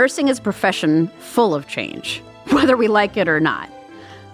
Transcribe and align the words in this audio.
Nursing 0.00 0.28
is 0.28 0.38
a 0.38 0.42
profession 0.42 1.08
full 1.18 1.54
of 1.54 1.68
change, 1.68 2.22
whether 2.52 2.74
we 2.74 2.88
like 2.88 3.18
it 3.18 3.28
or 3.28 3.38
not. 3.38 3.68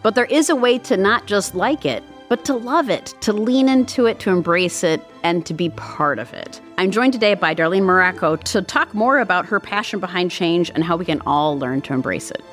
But 0.00 0.14
there 0.14 0.26
is 0.26 0.48
a 0.48 0.54
way 0.54 0.78
to 0.78 0.96
not 0.96 1.26
just 1.26 1.56
like 1.56 1.84
it, 1.84 2.04
but 2.28 2.44
to 2.44 2.54
love 2.54 2.88
it, 2.88 3.06
to 3.22 3.32
lean 3.32 3.68
into 3.68 4.06
it, 4.06 4.20
to 4.20 4.30
embrace 4.30 4.84
it, 4.84 5.02
and 5.24 5.44
to 5.44 5.52
be 5.52 5.70
part 5.70 6.20
of 6.20 6.32
it. 6.32 6.60
I'm 6.78 6.92
joined 6.92 7.14
today 7.14 7.34
by 7.34 7.52
Darlene 7.52 7.82
Morocco 7.82 8.36
to 8.36 8.62
talk 8.62 8.94
more 8.94 9.18
about 9.18 9.46
her 9.46 9.58
passion 9.58 9.98
behind 9.98 10.30
change 10.30 10.70
and 10.72 10.84
how 10.84 10.96
we 10.96 11.04
can 11.04 11.20
all 11.22 11.58
learn 11.58 11.80
to 11.80 11.92
embrace 11.92 12.30
it. 12.30 12.44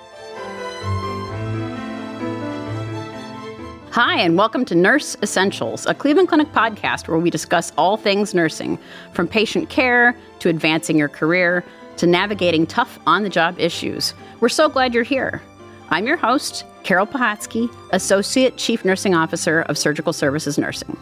Hi, 3.92 4.20
and 4.22 4.40
welcome 4.40 4.66
to 4.66 4.74
Nurse 4.74 5.16
Essentials, 5.22 5.86
a 5.86 5.94
Cleveland 5.94 6.30
Clinic 6.30 6.52
podcast 6.52 7.08
where 7.08 7.20
we 7.20 7.30
discuss 7.30 7.72
all 7.78 7.96
things 7.96 8.34
nursing, 8.34 8.80
from 9.12 9.28
patient 9.28 9.70
care 9.70 10.18
to 10.40 10.50
advancing 10.50 10.98
your 10.98 11.10
career 11.10 11.64
to 11.98 12.08
navigating 12.08 12.66
tough 12.66 13.00
on 13.06 13.24
the 13.24 13.30
job 13.30 13.60
issues. 13.60 14.14
We're 14.40 14.50
so 14.50 14.70
glad 14.70 14.94
you're 14.94 15.04
here. 15.04 15.42
I'm 15.90 16.08
your 16.08 16.18
host, 16.18 16.66
Carol 16.84 17.06
Pehotsky, 17.06 17.74
Associate 17.92 18.56
Chief 18.58 18.84
Nursing 18.84 19.16
Officer 19.16 19.62
of 19.64 19.78
Surgical 19.78 20.14
Services 20.14 20.58
Nursing. 20.58 20.98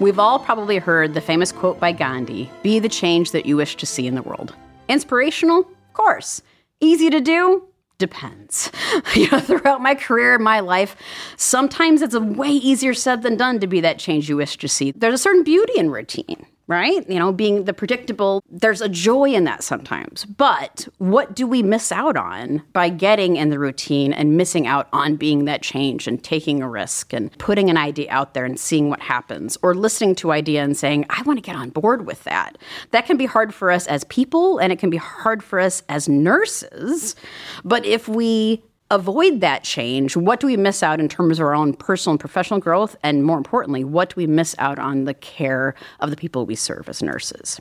We've 0.00 0.18
all 0.18 0.38
probably 0.38 0.78
heard 0.78 1.14
the 1.14 1.20
famous 1.20 1.52
quote 1.52 1.78
by 1.78 1.92
Gandhi 1.92 2.50
be 2.62 2.78
the 2.78 2.88
change 2.88 3.32
that 3.32 3.46
you 3.46 3.56
wish 3.56 3.76
to 3.76 3.86
see 3.86 4.06
in 4.06 4.14
the 4.14 4.22
world. 4.22 4.54
Inspirational? 4.88 5.60
Of 5.60 5.92
course. 5.92 6.40
Easy 6.80 7.10
to 7.10 7.20
do? 7.20 7.66
depends. 8.00 8.72
You 9.14 9.30
know, 9.30 9.40
throughout 9.40 9.80
my 9.80 9.94
career 9.94 10.38
my 10.38 10.60
life, 10.60 10.96
sometimes 11.36 12.02
it's 12.02 12.14
a 12.14 12.20
way 12.20 12.48
easier 12.48 12.94
said 12.94 13.22
than 13.22 13.36
done 13.36 13.60
to 13.60 13.66
be 13.66 13.80
that 13.80 13.98
change 13.98 14.28
you 14.28 14.36
wish 14.36 14.56
to 14.58 14.68
see. 14.68 14.92
There's 14.92 15.14
a 15.14 15.18
certain 15.18 15.44
beauty 15.44 15.74
in 15.76 15.90
routine 15.90 16.46
right? 16.70 17.06
You 17.10 17.18
know, 17.18 17.32
being 17.32 17.64
the 17.64 17.74
predictable, 17.74 18.44
there's 18.48 18.80
a 18.80 18.88
joy 18.88 19.30
in 19.32 19.42
that 19.42 19.64
sometimes. 19.64 20.24
But 20.24 20.86
what 20.98 21.34
do 21.34 21.44
we 21.44 21.64
miss 21.64 21.90
out 21.90 22.16
on 22.16 22.62
by 22.72 22.88
getting 22.88 23.34
in 23.34 23.50
the 23.50 23.58
routine 23.58 24.12
and 24.12 24.36
missing 24.36 24.68
out 24.68 24.88
on 24.92 25.16
being 25.16 25.46
that 25.46 25.62
change 25.62 26.06
and 26.06 26.22
taking 26.22 26.62
a 26.62 26.68
risk 26.68 27.12
and 27.12 27.36
putting 27.38 27.70
an 27.70 27.76
idea 27.76 28.06
out 28.10 28.34
there 28.34 28.44
and 28.44 28.58
seeing 28.58 28.88
what 28.88 29.00
happens 29.00 29.58
or 29.62 29.74
listening 29.74 30.14
to 30.14 30.30
idea 30.30 30.62
and 30.62 30.76
saying, 30.76 31.06
I 31.10 31.22
want 31.22 31.38
to 31.38 31.42
get 31.42 31.56
on 31.56 31.70
board 31.70 32.06
with 32.06 32.22
that. 32.22 32.56
That 32.92 33.04
can 33.04 33.16
be 33.16 33.26
hard 33.26 33.52
for 33.52 33.72
us 33.72 33.88
as 33.88 34.04
people 34.04 34.58
and 34.58 34.72
it 34.72 34.78
can 34.78 34.90
be 34.90 34.96
hard 34.96 35.42
for 35.42 35.58
us 35.58 35.82
as 35.88 36.08
nurses. 36.08 37.16
But 37.64 37.84
if 37.84 38.06
we 38.06 38.62
avoid 38.90 39.40
that 39.40 39.64
change, 39.64 40.16
what 40.16 40.40
do 40.40 40.46
we 40.46 40.56
miss 40.56 40.82
out 40.82 41.00
in 41.00 41.08
terms 41.08 41.38
of 41.38 41.46
our 41.46 41.54
own 41.54 41.74
personal 41.74 42.12
and 42.12 42.20
professional 42.20 42.60
growth? 42.60 42.96
And 43.02 43.24
more 43.24 43.38
importantly, 43.38 43.84
what 43.84 44.10
do 44.10 44.14
we 44.16 44.26
miss 44.26 44.54
out 44.58 44.78
on 44.78 45.04
the 45.04 45.14
care 45.14 45.74
of 46.00 46.10
the 46.10 46.16
people 46.16 46.44
we 46.46 46.56
serve 46.56 46.88
as 46.88 47.02
nurses? 47.02 47.60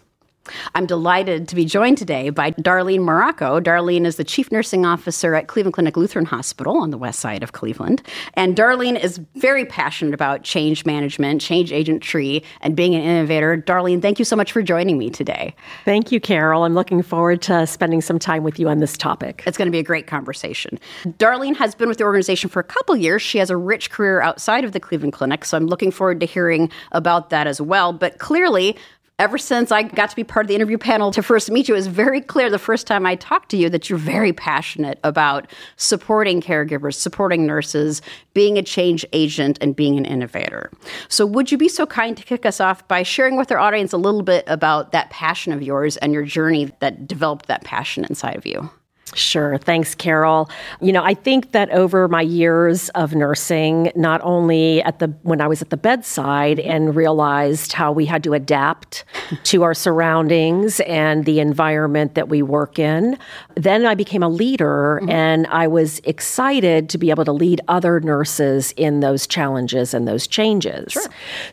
I'm 0.76 0.86
delighted 0.86 1.48
to 1.48 1.56
be 1.56 1.66
joined 1.66 1.98
today 1.98 2.30
by 2.30 2.52
Darlene 2.52 3.02
Morocco. 3.02 3.60
Darlene 3.60 4.06
is 4.06 4.16
the 4.16 4.24
Chief 4.24 4.52
Nursing 4.52 4.86
Officer 4.86 5.36
at 5.36 5.48
Cleveland 5.48 5.74
Clinic 5.74 5.98
Lutheran 5.98 6.26
Hospital 6.26 6.78
on 6.78 6.92
the 6.92 6.98
west 6.98 7.20
side 7.20 7.44
of 7.44 7.52
Cleveland. 7.52 8.02
And 8.34 8.56
Darlene 8.56 9.02
is 9.02 9.20
very 9.36 9.66
passionate 9.66 10.14
about 10.14 10.44
change 10.44 10.86
management, 10.86 11.42
change 11.42 11.72
agentry, 11.72 12.44
and 12.62 12.76
being 12.76 12.96
an 12.96 13.02
innovator. 13.02 13.58
Darlene, 13.58 14.02
thank 14.02 14.20
you 14.20 14.26
so 14.26 14.36
much 14.36 14.52
for 14.52 14.62
joining 14.62 14.98
me 14.98 15.10
today. 15.10 15.56
Thank 15.86 16.12
you, 16.12 16.20
Carol. 16.20 16.64
I'm 16.64 16.74
looking 16.74 17.02
forward 17.02 17.42
to 17.44 17.68
spending 17.68 18.02
some 18.02 18.20
time 18.20 18.44
with 18.44 18.60
you 18.60 18.70
on 18.70 18.80
this 18.80 18.98
topic. 18.98 19.44
It's 19.46 19.58
going 19.58 19.68
to 19.68 19.72
be 19.72 19.80
a 19.80 19.84
great 19.84 20.08
conversation. 20.08 20.80
Darlene 21.06 21.56
has 21.56 21.76
been 21.76 21.88
with 21.90 21.98
the 21.98 22.04
organization 22.04 22.50
for 22.50 22.60
a 22.60 22.64
couple 22.64 22.96
years. 22.96 23.22
She 23.22 23.38
has 23.38 23.50
a 23.50 23.58
rich 23.58 23.92
career 23.92 24.22
outside 24.22 24.64
of 24.64 24.72
the 24.72 24.80
Cleveland 24.80 25.14
Clinic, 25.14 25.46
so 25.46 25.58
I'm 25.58 25.68
looking 25.68 25.92
forward 25.92 26.20
to 26.20 26.26
hearing 26.26 26.72
about 26.92 27.30
that 27.30 27.48
as 27.48 27.62
well. 27.62 27.94
But 27.94 28.20
clearly, 28.20 28.78
ever 29.20 29.38
since 29.38 29.72
I 29.72 29.84
got 29.84 30.10
to 30.10 30.16
be 30.16 30.24
part 30.24 30.46
of 30.46 30.48
the 30.48 30.56
interview 30.56 30.78
panel 30.78 31.12
to 31.12 31.22
first 31.22 31.52
meet 31.52 31.68
you, 31.68 31.76
it 31.76 31.78
was 31.78 31.88
very 31.88 32.22
clear 32.22 32.50
the 32.50 32.58
first 32.58 32.88
time 32.88 33.06
I 33.06 33.16
talked 33.16 33.50
to 33.50 33.58
you 33.58 33.70
that 33.70 33.90
you're 33.90 34.00
very 34.00 34.32
passionate 34.32 34.98
about 35.04 35.52
supporting 35.76 36.42
caregivers, 36.42 36.96
supporting 36.96 37.46
nurses, 37.46 38.02
being 38.34 38.58
a 38.58 38.64
change 38.64 39.06
agent, 39.12 39.58
and 39.62 39.76
being 39.76 39.98
an 39.98 40.06
innovator. 40.06 40.72
So, 41.10 41.26
would 41.26 41.52
you 41.52 41.58
be 41.58 41.68
so 41.68 41.86
kind 41.86 42.16
to 42.16 42.24
kick 42.24 42.46
us 42.46 42.62
off 42.62 42.88
by 42.88 43.04
sharing 43.04 43.38
with 43.38 43.52
our 43.52 43.60
audience 43.60 43.92
a 43.92 43.98
little 43.98 44.24
bit 44.24 44.46
about 44.48 44.94
that 44.94 45.10
passion 45.10 45.52
of 45.52 45.62
yours 45.62 45.98
and 45.98 46.14
your 46.14 46.24
journey 46.24 46.72
that 46.80 47.06
developed 47.08 47.48
that 47.48 47.64
passion 47.66 48.06
inside 48.06 48.38
of 48.38 48.46
you? 48.46 48.70
Sure. 49.16 49.58
Thanks, 49.58 49.96
Carol. 49.96 50.50
You 50.82 50.92
know, 50.92 51.04
I 51.04 51.14
think 51.14 51.52
that 51.52 51.70
over 51.72 52.08
my 52.08 52.22
years 52.22 52.90
of 52.90 53.16
nursing, 53.16 53.92
not 53.96 54.22
only 54.24 54.82
at 54.84 55.00
the 55.00 55.08
when 55.24 55.42
I 55.42 55.48
was 55.48 55.62
at 55.62 55.70
the 55.70 55.78
bedside 55.78 56.60
and 56.60 56.96
realized 56.96 57.74
how 57.74 57.92
we 57.92 58.06
had 58.06 58.24
to 58.26 58.34
adapt 58.34 59.06
to 59.46 59.64
our 59.64 59.74
surroundings 59.74 60.80
and 60.82 61.26
the 61.26 61.40
environment 61.40 62.16
that 62.16 62.30
we 62.30 62.42
work 62.42 62.78
in, 62.78 63.18
then 63.56 63.86
I 63.86 63.96
became 63.96 64.24
a 64.24 64.30
leader 64.30 65.00
mm-hmm. 65.02 65.10
and 65.10 65.48
I 65.48 65.68
was 65.68 66.00
excited 66.04 66.90
to 66.90 66.98
be 66.98 67.10
able 67.10 67.26
to 67.26 67.34
lead 67.34 67.62
other 67.68 68.00
nurses 68.00 68.74
in 68.74 69.00
those 69.00 69.28
challenges 69.28 69.94
and 69.94 70.08
those 70.08 70.28
changes. 70.28 70.94
Sure. 70.94 71.04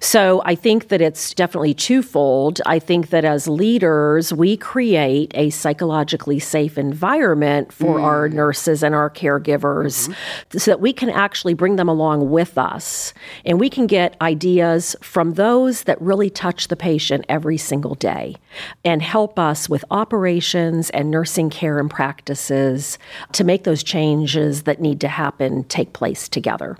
So 0.00 0.42
I 0.44 0.54
think 0.54 0.88
that 0.88 1.00
it's 1.00 1.32
definitely 1.34 1.74
twofold. 1.74 2.60
I 2.66 2.78
think 2.78 3.10
that 3.10 3.24
as 3.24 3.48
leaders, 3.48 4.32
we 4.32 4.56
create 4.56 5.32
a 5.34 5.50
psychologically 5.50 6.38
safe 6.38 6.76
environment 6.76 7.45
environment 7.46 7.72
for 7.72 7.98
mm. 7.98 8.02
our 8.02 8.28
nurses 8.28 8.82
and 8.82 8.94
our 8.94 9.10
caregivers 9.10 10.08
mm-hmm. 10.08 10.58
so 10.58 10.70
that 10.70 10.80
we 10.80 10.92
can 10.92 11.10
actually 11.10 11.54
bring 11.54 11.76
them 11.76 11.88
along 11.88 12.30
with 12.30 12.58
us 12.58 13.14
and 13.44 13.60
we 13.60 13.70
can 13.70 13.86
get 13.86 14.16
ideas 14.20 14.96
from 15.02 15.34
those 15.34 15.84
that 15.84 16.00
really 16.00 16.30
touch 16.30 16.68
the 16.68 16.76
patient 16.76 17.24
every 17.28 17.56
single 17.56 17.94
day 17.94 18.36
and 18.84 19.02
help 19.02 19.38
us 19.38 19.68
with 19.68 19.84
operations 19.90 20.90
and 20.90 21.10
nursing 21.10 21.50
care 21.50 21.78
and 21.78 21.90
practices 21.90 22.98
to 23.32 23.44
make 23.44 23.64
those 23.64 23.82
changes 23.82 24.64
that 24.64 24.80
need 24.80 25.00
to 25.00 25.08
happen 25.08 25.64
take 25.64 25.92
place 25.92 26.28
together. 26.28 26.76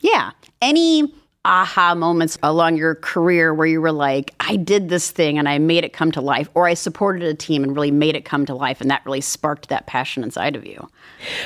Yeah. 0.00 0.30
Any 0.62 1.12
aha 1.46 1.94
moments 1.94 2.36
along 2.42 2.76
your 2.76 2.96
career 2.96 3.54
where 3.54 3.66
you 3.66 3.80
were 3.80 3.92
like, 3.92 4.34
I 4.40 4.56
did 4.56 4.88
this 4.88 5.10
thing 5.10 5.38
and 5.38 5.48
I 5.48 5.58
made 5.58 5.84
it 5.84 5.92
come 5.92 6.10
to 6.12 6.20
life, 6.20 6.50
or 6.54 6.66
I 6.66 6.74
supported 6.74 7.22
a 7.22 7.34
team 7.34 7.62
and 7.62 7.74
really 7.74 7.92
made 7.92 8.16
it 8.16 8.24
come 8.24 8.44
to 8.46 8.54
life, 8.54 8.80
and 8.80 8.90
that 8.90 9.02
really 9.06 9.20
sparked 9.20 9.68
that 9.68 9.86
passion 9.86 10.24
inside 10.24 10.56
of 10.56 10.66
you? 10.66 10.88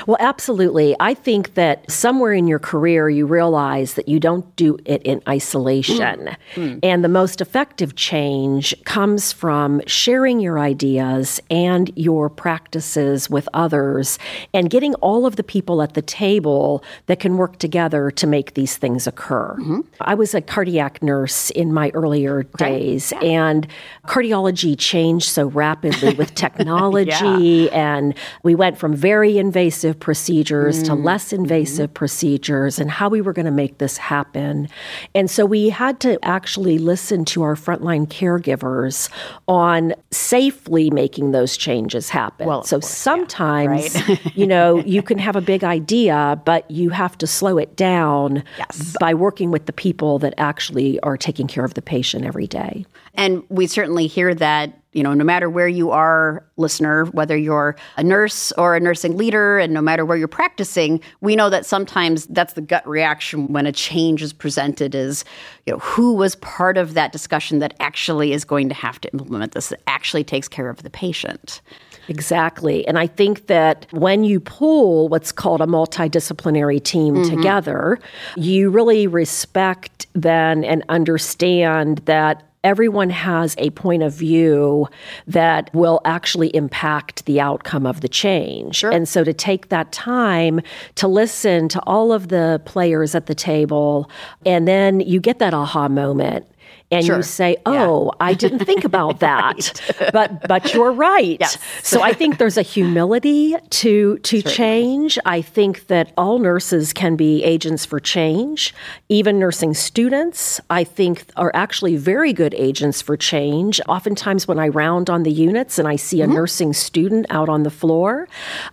Well, 0.06 0.16
absolutely. 0.19 0.97
I 0.99 1.15
think 1.15 1.55
that 1.55 1.89
somewhere 1.91 2.33
in 2.33 2.49
your 2.49 2.59
career, 2.59 3.10
you 3.10 3.27
realize 3.27 3.94
that 3.94 4.09
you 4.09 4.19
don't 4.19 4.56
do 4.56 4.78
it 4.87 5.03
in 5.03 5.22
isolation. 5.28 6.37
Mm. 6.55 6.81
And 6.83 7.05
the 7.05 7.09
most 7.09 7.41
effective 7.41 7.94
change 7.94 8.75
comes 8.84 9.33
from 9.33 9.83
sharing 9.87 10.41
your 10.41 10.59
ideas 10.59 11.41
and 11.50 11.91
your 11.94 12.31
practices 12.31 13.28
with 13.28 13.49
others 13.53 14.19
and 14.55 14.71
getting 14.71 14.94
all 14.97 15.27
of 15.27 15.37
the 15.37 15.44
people 15.44 15.83
at 15.83 15.94
the 15.94 16.03
table 16.03 16.83
that 17.06 17.21
can 17.21 17.37
work 17.37 17.59
together 17.59 18.10
to 18.10 18.27
make 18.27 18.55
these 18.55 18.77
things 18.77 19.06
occur. 19.06 19.56
Mm-hmm. 19.60 19.81
I 20.01 20.15
was 20.15 20.34
a 20.34 20.41
cardiac 20.41 21.03
nurse 21.03 21.51
in 21.51 21.73
my 21.73 21.91
earlier 21.95 22.45
days, 22.56 23.12
yeah. 23.12 23.28
and 23.28 23.67
cardiology 24.06 24.77
changed 24.78 25.28
so 25.28 25.47
rapidly 25.47 26.15
with 26.15 26.34
technology, 26.47 27.69
yeah. 27.71 27.97
and 27.97 28.15
we 28.43 28.55
went 28.55 28.78
from 28.78 28.95
very 28.95 29.39
invasive 29.39 29.99
procedures 29.99 30.83
mm. 30.83 30.87
to 30.87 30.95
less 30.95 31.33
invasive 31.33 31.91
mm. 31.91 31.95
procedures, 31.95 32.78
and 32.78 32.91
how 32.91 33.09
we 33.09 33.21
were 33.21 33.33
going 33.33 33.47
to 33.47 33.53
make 33.53 33.78
this 33.78 33.97
happen. 33.97 34.69
And 35.15 35.31
so 35.31 35.45
we 35.45 35.69
had 35.69 36.01
to 36.01 36.19
actually 36.25 36.78
listen 36.78 37.25
to 37.27 37.43
our 37.43 37.55
frontline 37.55 38.07
caregivers 38.07 39.09
on 39.49 39.95
safely 40.11 40.91
making 40.91 41.33
those 41.33 41.57
changes 41.57 42.09
happen. 42.09 42.47
Well, 42.47 42.62
so 42.62 42.81
course, 42.81 42.91
sometimes, 42.91 43.95
yeah, 43.95 44.07
right? 44.09 44.37
you 44.37 44.47
know, 44.47 44.78
you 44.78 45.03
can 45.03 45.19
have 45.19 45.37
a 45.37 45.41
big 45.41 45.65
idea, 45.65 46.41
but 46.45 46.71
you 46.71 46.91
have 46.91 47.17
to 47.19 47.27
slow 47.27 47.59
it 47.59 47.77
down 47.77 48.43
yes. 48.59 48.97
by 49.01 49.15
working 49.15 49.51
with 49.51 49.67
the 49.67 49.72
people 49.80 50.18
that 50.18 50.34
actually 50.36 51.00
are 51.00 51.16
taking 51.16 51.46
care 51.46 51.65
of 51.65 51.72
the 51.72 51.80
patient 51.80 52.27
every 52.27 52.47
day. 52.47 52.84
And 53.15 53.42
we 53.48 53.66
certainly 53.66 54.06
hear 54.06 54.34
that, 54.34 54.78
you 54.92 55.03
know, 55.03 55.15
no 55.15 55.24
matter 55.24 55.48
where 55.48 55.68
you 55.68 55.91
are, 55.91 56.44
listener, 56.59 57.06
whether 57.06 57.34
you're 57.34 57.77
a 57.97 58.03
nurse 58.03 58.53
or 58.59 58.77
a 58.77 58.80
nursing 58.80 59.16
leader, 59.16 59.59
and 59.59 59.72
no 59.72 59.80
matter 59.80 60.04
where 60.04 60.18
you're 60.18 60.28
practicing, 60.28 61.00
we 61.22 61.34
know 61.34 61.48
that 61.48 61.65
sometimes 61.65 62.27
that's 62.27 62.53
the 62.53 62.60
gut 62.60 62.86
reaction 62.86 63.50
when 63.54 63.65
a 63.65 63.72
change 63.72 64.21
is 64.21 64.34
presented 64.34 64.94
is, 64.94 65.24
you 65.65 65.72
know, 65.72 65.78
who 65.78 66.12
was 66.12 66.36
part 66.36 66.76
of 66.76 66.92
that 66.92 67.10
discussion 67.10 67.60
that 67.60 67.72
actually 67.80 68.34
is 68.34 68.44
going 68.44 68.68
to 68.68 68.74
have 68.74 69.00
to 69.00 69.10
implement 69.15 69.53
this, 69.53 69.71
that 69.71 69.80
actually 69.86 70.24
takes 70.24 70.47
care 70.47 70.68
of 70.68 70.83
the 70.83 70.91
patient. 70.91 71.62
Exactly. 72.08 72.86
And 72.86 72.98
I 72.98 73.06
think 73.06 73.47
that 73.47 73.86
when 73.91 74.24
you 74.24 74.41
pull 74.41 75.08
what's 75.08 75.32
called 75.32 75.60
a 75.60 75.66
multidisciplinary 75.66 76.82
team 76.82 77.14
mm-hmm. 77.14 77.36
together, 77.36 77.98
you 78.36 78.70
really 78.70 79.06
respect 79.06 80.06
then 80.14 80.64
and 80.64 80.82
understand 80.88 81.98
that 82.06 82.42
everyone 82.62 83.10
has 83.10 83.54
a 83.58 83.70
point 83.70 84.02
of 84.02 84.12
view 84.12 84.86
that 85.26 85.72
will 85.74 86.00
actually 86.04 86.54
impact 86.54 87.24
the 87.24 87.41
outcome 87.41 87.86
of 87.86 88.00
the 88.00 88.08
change. 88.08 88.76
Sure. 88.76 88.91
And 88.91 89.08
so 89.08 89.24
to 89.24 89.32
take 89.32 89.68
that 89.68 89.92
time 89.92 90.60
to 90.97 91.08
listen 91.08 91.68
to 91.70 91.80
all 91.86 92.12
of 92.12 92.28
the 92.28 92.60
players 92.64 93.14
at 93.14 93.26
the 93.26 93.34
table, 93.34 94.10
and 94.44 94.68
then 94.68 95.00
you 95.00 95.20
get 95.20 95.38
that 95.38 95.54
aha 95.54 95.88
moment 95.88 96.47
and 96.91 97.04
Sure. 97.04 97.19
you 97.19 97.22
say, 97.22 97.57
"Oh, 97.66 98.13
I 98.21 98.34
didn't 98.34 98.65
think 98.65 98.84
about 98.84 99.21
that," 99.28 99.81
but 100.13 100.47
but 100.48 100.75
you're 100.75 100.92
right. 100.92 101.37
Yes. 101.39 101.57
So 101.83 102.03
I 102.03 102.13
think 102.13 102.39
there's 102.39 102.57
a 102.57 102.63
humility 102.63 103.54
to 103.71 104.19
to 104.19 104.42
change. 104.42 105.19
I 105.25 105.41
think 105.42 105.87
that 105.87 106.13
all 106.16 106.39
nurses 106.39 106.92
can 106.92 107.16
be 107.16 107.45
agents 107.45 107.84
for 107.84 108.01
change. 108.01 108.75
Even 109.09 109.39
nursing 109.39 109.75
students, 109.75 110.60
I 110.69 110.84
think, 110.84 111.25
are 111.37 111.53
actually 111.54 111.97
very 111.97 112.33
good 112.33 112.54
agents 112.54 113.01
for 113.01 113.16
change. 113.16 113.81
Oftentimes, 113.89 114.48
when 114.48 114.59
I 114.59 114.69
round 114.69 115.09
on 115.09 115.22
the 115.22 115.33
units 115.33 115.78
and 115.78 115.86
I 115.86 115.97
see 115.97 116.21
a 116.21 116.25
mm-hmm. 116.25 116.34
nursing 116.34 116.72
student 116.72 117.27
out 117.31 117.48
on 117.48 117.63
the 117.63 117.71
floor, 117.71 118.28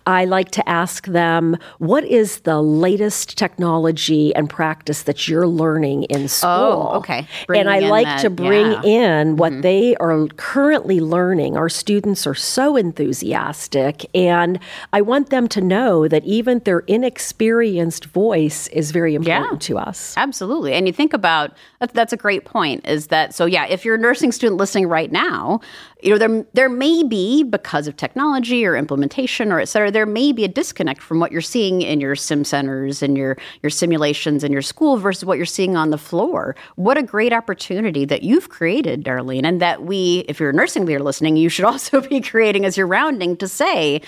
I 0.06 0.24
like 0.24 0.50
to 0.52 0.68
ask 0.68 1.06
them, 1.06 1.56
"What 1.78 2.04
is 2.04 2.40
the 2.40 2.60
latest 2.60 3.38
technology 3.38 4.34
and 4.34 4.50
practice 4.50 5.04
that 5.04 5.28
you're 5.28 5.46
learning 5.46 6.04
in 6.04 6.24
oh, 6.24 6.26
school?" 6.26 6.90
Oh, 6.92 6.98
okay. 6.98 7.26
and 7.48 7.70
I 7.70 7.78
in 7.78 8.07
like 8.14 8.22
to 8.22 8.30
bring 8.30 8.72
yeah. 8.72 8.82
in 8.82 9.36
what 9.36 9.52
mm-hmm. 9.52 9.60
they 9.62 9.96
are 9.96 10.26
currently 10.36 11.00
learning. 11.00 11.56
Our 11.56 11.68
students 11.68 12.26
are 12.26 12.34
so 12.34 12.76
enthusiastic, 12.76 14.06
and 14.14 14.58
I 14.92 15.00
want 15.00 15.30
them 15.30 15.48
to 15.48 15.60
know 15.60 16.08
that 16.08 16.24
even 16.24 16.60
their 16.60 16.80
inexperienced 16.80 18.06
voice 18.06 18.68
is 18.68 18.90
very 18.90 19.14
important 19.14 19.60
to 19.62 19.78
us. 19.78 20.14
Absolutely. 20.16 20.72
And 20.72 20.86
you 20.86 20.92
think 20.92 21.12
about 21.12 21.52
that's 21.92 22.12
a 22.12 22.16
great 22.16 22.44
point 22.44 22.86
is 22.86 23.08
that 23.08 23.34
so 23.34 23.46
yeah, 23.46 23.66
if 23.66 23.84
you're 23.84 23.94
a 23.94 23.98
nursing 23.98 24.32
student 24.32 24.58
listening 24.58 24.88
right 24.88 25.12
now, 25.12 25.60
you 26.02 26.10
know 26.10 26.18
there 26.18 26.44
there 26.52 26.68
may 26.68 27.02
be 27.02 27.42
because 27.42 27.88
of 27.88 27.96
technology 27.96 28.64
or 28.64 28.76
implementation 28.76 29.50
or 29.50 29.60
et 29.60 29.66
cetera, 29.66 29.90
there 29.90 30.06
may 30.06 30.32
be 30.32 30.44
a 30.44 30.48
disconnect 30.48 31.02
from 31.02 31.18
what 31.18 31.32
you're 31.32 31.40
seeing 31.40 31.82
in 31.82 32.00
your 32.00 32.14
sim 32.14 32.44
centers 32.44 33.02
and 33.02 33.16
your 33.16 33.36
your 33.62 33.70
simulations 33.70 34.44
in 34.44 34.52
your 34.52 34.62
school 34.62 34.96
versus 34.96 35.24
what 35.24 35.36
you're 35.36 35.46
seeing 35.46 35.76
on 35.76 35.90
the 35.90 35.98
floor. 35.98 36.54
What 36.76 36.98
a 36.98 37.02
great 37.02 37.32
opportunity 37.32 38.04
that 38.04 38.22
you've 38.22 38.48
created, 38.48 39.04
Darlene, 39.04 39.44
and 39.44 39.60
that 39.60 39.82
we, 39.82 40.24
if 40.28 40.38
you're 40.38 40.50
a 40.50 40.54
nursing 40.54 40.86
leader 40.86 41.02
listening, 41.02 41.36
you 41.36 41.48
should 41.48 41.64
also 41.72 42.00
be 42.00 42.20
creating 42.20 42.64
as 42.64 42.76
you're 42.76 42.86
rounding 42.86 43.36
to 43.38 43.48
say, 43.48 44.00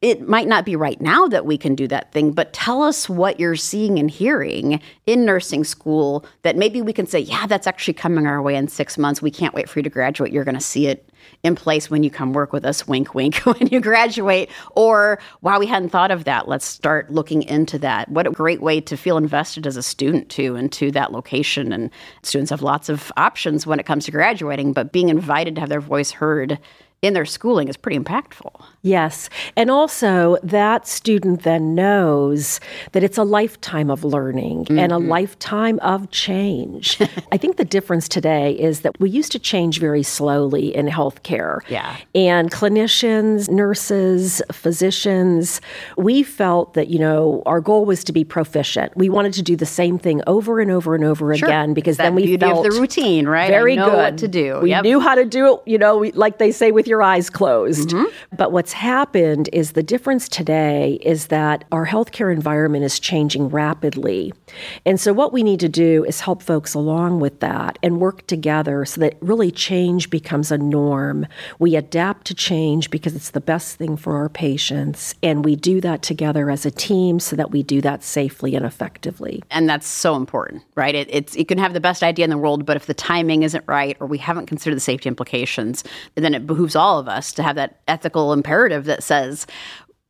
it 0.00 0.28
might 0.28 0.46
not 0.46 0.64
be 0.64 0.76
right 0.76 1.00
now 1.00 1.26
that 1.26 1.44
we 1.44 1.58
can 1.58 1.74
do 1.74 1.88
that 1.88 2.12
thing, 2.12 2.30
but 2.30 2.52
tell 2.52 2.82
us 2.82 3.08
what 3.08 3.40
you're 3.40 3.56
seeing 3.56 3.98
and 3.98 4.10
hearing 4.10 4.80
in 5.06 5.24
nursing 5.24 5.64
school 5.64 6.24
that 6.42 6.56
maybe 6.56 6.80
we 6.80 6.92
can 6.92 7.06
say, 7.06 7.18
yeah, 7.18 7.46
that's 7.46 7.66
actually 7.66 7.94
coming 7.94 8.26
our 8.26 8.40
way 8.40 8.54
in 8.54 8.68
six 8.68 8.96
months. 8.96 9.20
We 9.20 9.32
can't 9.32 9.54
wait 9.54 9.68
for 9.68 9.80
you 9.80 9.82
to 9.82 9.90
graduate. 9.90 10.32
You're 10.32 10.44
going 10.44 10.54
to 10.54 10.60
see 10.60 10.86
it 10.86 11.07
in 11.42 11.54
place 11.54 11.90
when 11.90 12.02
you 12.02 12.10
come 12.10 12.32
work 12.32 12.52
with 12.52 12.64
us, 12.64 12.86
wink, 12.86 13.14
wink, 13.14 13.36
when 13.44 13.66
you 13.68 13.80
graduate. 13.80 14.50
Or, 14.72 15.18
wow, 15.42 15.58
we 15.58 15.66
hadn't 15.66 15.90
thought 15.90 16.10
of 16.10 16.24
that. 16.24 16.48
Let's 16.48 16.66
start 16.66 17.10
looking 17.10 17.42
into 17.42 17.78
that. 17.80 18.08
What 18.08 18.26
a 18.26 18.30
great 18.30 18.60
way 18.60 18.80
to 18.82 18.96
feel 18.96 19.16
invested 19.16 19.66
as 19.66 19.76
a 19.76 19.82
student, 19.82 20.28
too, 20.28 20.56
into 20.56 20.90
that 20.92 21.12
location. 21.12 21.72
And 21.72 21.90
students 22.22 22.50
have 22.50 22.62
lots 22.62 22.88
of 22.88 23.12
options 23.16 23.66
when 23.66 23.80
it 23.80 23.86
comes 23.86 24.04
to 24.06 24.10
graduating, 24.10 24.72
but 24.72 24.92
being 24.92 25.08
invited 25.08 25.54
to 25.54 25.60
have 25.60 25.70
their 25.70 25.80
voice 25.80 26.10
heard 26.10 26.58
in 27.02 27.14
their 27.14 27.26
schooling 27.26 27.68
is 27.68 27.76
pretty 27.76 27.98
impactful. 27.98 28.64
Yes. 28.82 29.28
And 29.56 29.70
also, 29.70 30.36
that 30.42 30.86
student 30.86 31.42
then 31.42 31.74
knows 31.74 32.60
that 32.92 33.02
it's 33.02 33.18
a 33.18 33.24
lifetime 33.24 33.90
of 33.90 34.04
learning 34.04 34.66
and 34.70 34.92
a 34.92 34.98
lifetime 34.98 35.80
of 35.80 36.10
change. 36.10 36.98
I 37.32 37.36
think 37.36 37.56
the 37.56 37.64
difference 37.64 38.08
today 38.08 38.52
is 38.52 38.80
that 38.80 38.98
we 39.00 39.10
used 39.10 39.32
to 39.32 39.38
change 39.38 39.80
very 39.80 40.02
slowly 40.04 40.74
in 40.74 40.86
healthcare. 40.86 41.60
Yeah. 41.68 41.96
And 42.14 42.50
clinicians, 42.52 43.48
nurses, 43.50 44.40
physicians, 44.52 45.60
we 45.96 46.22
felt 46.22 46.74
that, 46.74 46.88
you 46.88 46.98
know, 47.00 47.42
our 47.46 47.60
goal 47.60 47.84
was 47.84 48.04
to 48.04 48.12
be 48.12 48.22
proficient. 48.24 48.96
We 48.96 49.08
wanted 49.08 49.32
to 49.34 49.42
do 49.42 49.56
the 49.56 49.66
same 49.66 49.98
thing 49.98 50.22
over 50.28 50.60
and 50.60 50.70
over 50.70 50.94
and 50.94 51.04
over 51.04 51.32
again 51.32 51.74
because 51.74 51.96
then 51.96 52.14
we 52.14 52.26
beauty 52.26 52.46
felt 52.46 52.64
of 52.66 52.72
the 52.72 52.80
routine, 52.80 53.26
right? 53.26 53.48
Very 53.48 53.74
good. 53.76 53.92
what 53.92 54.18
to 54.18 54.28
do. 54.28 54.60
We 54.62 54.70
Yep. 54.70 54.84
knew 54.84 55.00
how 55.00 55.14
to 55.16 55.24
do 55.24 55.54
it, 55.54 55.60
you 55.66 55.78
know, 55.78 55.98
we, 55.98 56.12
like 56.12 56.38
they 56.38 56.52
say, 56.52 56.70
with 56.70 56.86
your 56.86 57.02
eyes 57.02 57.28
closed. 57.28 57.88
Mm-hmm. 57.88 58.36
But 58.36 58.52
what's 58.52 58.67
happened 58.72 59.48
is 59.52 59.72
the 59.72 59.82
difference 59.82 60.28
today 60.28 60.98
is 61.02 61.28
that 61.28 61.64
our 61.72 61.86
healthcare 61.86 62.32
environment 62.32 62.84
is 62.84 63.00
changing 63.00 63.48
rapidly. 63.48 64.32
And 64.84 65.00
so, 65.00 65.12
what 65.12 65.32
we 65.32 65.42
need 65.42 65.60
to 65.60 65.68
do 65.68 66.04
is 66.04 66.20
help 66.20 66.42
folks 66.42 66.74
along 66.74 67.20
with 67.20 67.40
that 67.40 67.78
and 67.82 68.00
work 68.00 68.26
together 68.26 68.84
so 68.84 69.00
that 69.00 69.16
really 69.20 69.50
change 69.50 70.10
becomes 70.10 70.50
a 70.50 70.58
norm. 70.58 71.26
We 71.58 71.76
adapt 71.76 72.26
to 72.28 72.34
change 72.34 72.90
because 72.90 73.14
it's 73.14 73.30
the 73.30 73.40
best 73.40 73.76
thing 73.76 73.96
for 73.96 74.16
our 74.16 74.28
patients. 74.28 75.14
And 75.22 75.44
we 75.44 75.56
do 75.56 75.80
that 75.80 76.02
together 76.02 76.50
as 76.50 76.66
a 76.66 76.70
team 76.70 77.20
so 77.20 77.36
that 77.36 77.50
we 77.50 77.62
do 77.62 77.80
that 77.80 78.02
safely 78.02 78.54
and 78.54 78.64
effectively. 78.64 79.42
and 79.50 79.68
that's 79.68 79.86
so 79.86 80.16
important, 80.16 80.62
right? 80.74 80.94
It, 80.94 81.08
it's 81.10 81.36
you 81.36 81.44
can 81.44 81.58
have 81.58 81.72
the 81.72 81.80
best 81.80 82.02
idea 82.02 82.24
in 82.24 82.30
the 82.30 82.38
world, 82.38 82.64
but 82.64 82.76
if 82.76 82.86
the 82.86 82.94
timing 82.94 83.42
isn't 83.42 83.64
right 83.66 83.96
or 84.00 84.06
we 84.06 84.18
haven't 84.18 84.46
considered 84.46 84.76
the 84.76 84.80
safety 84.80 85.08
implications, 85.08 85.84
then 86.14 86.34
it 86.34 86.46
behooves 86.46 86.74
all 86.76 86.98
of 86.98 87.08
us 87.08 87.32
to 87.32 87.42
have 87.42 87.56
that 87.56 87.80
ethical 87.88 88.32
imperative 88.32 88.57
that 88.66 89.02
says 89.02 89.46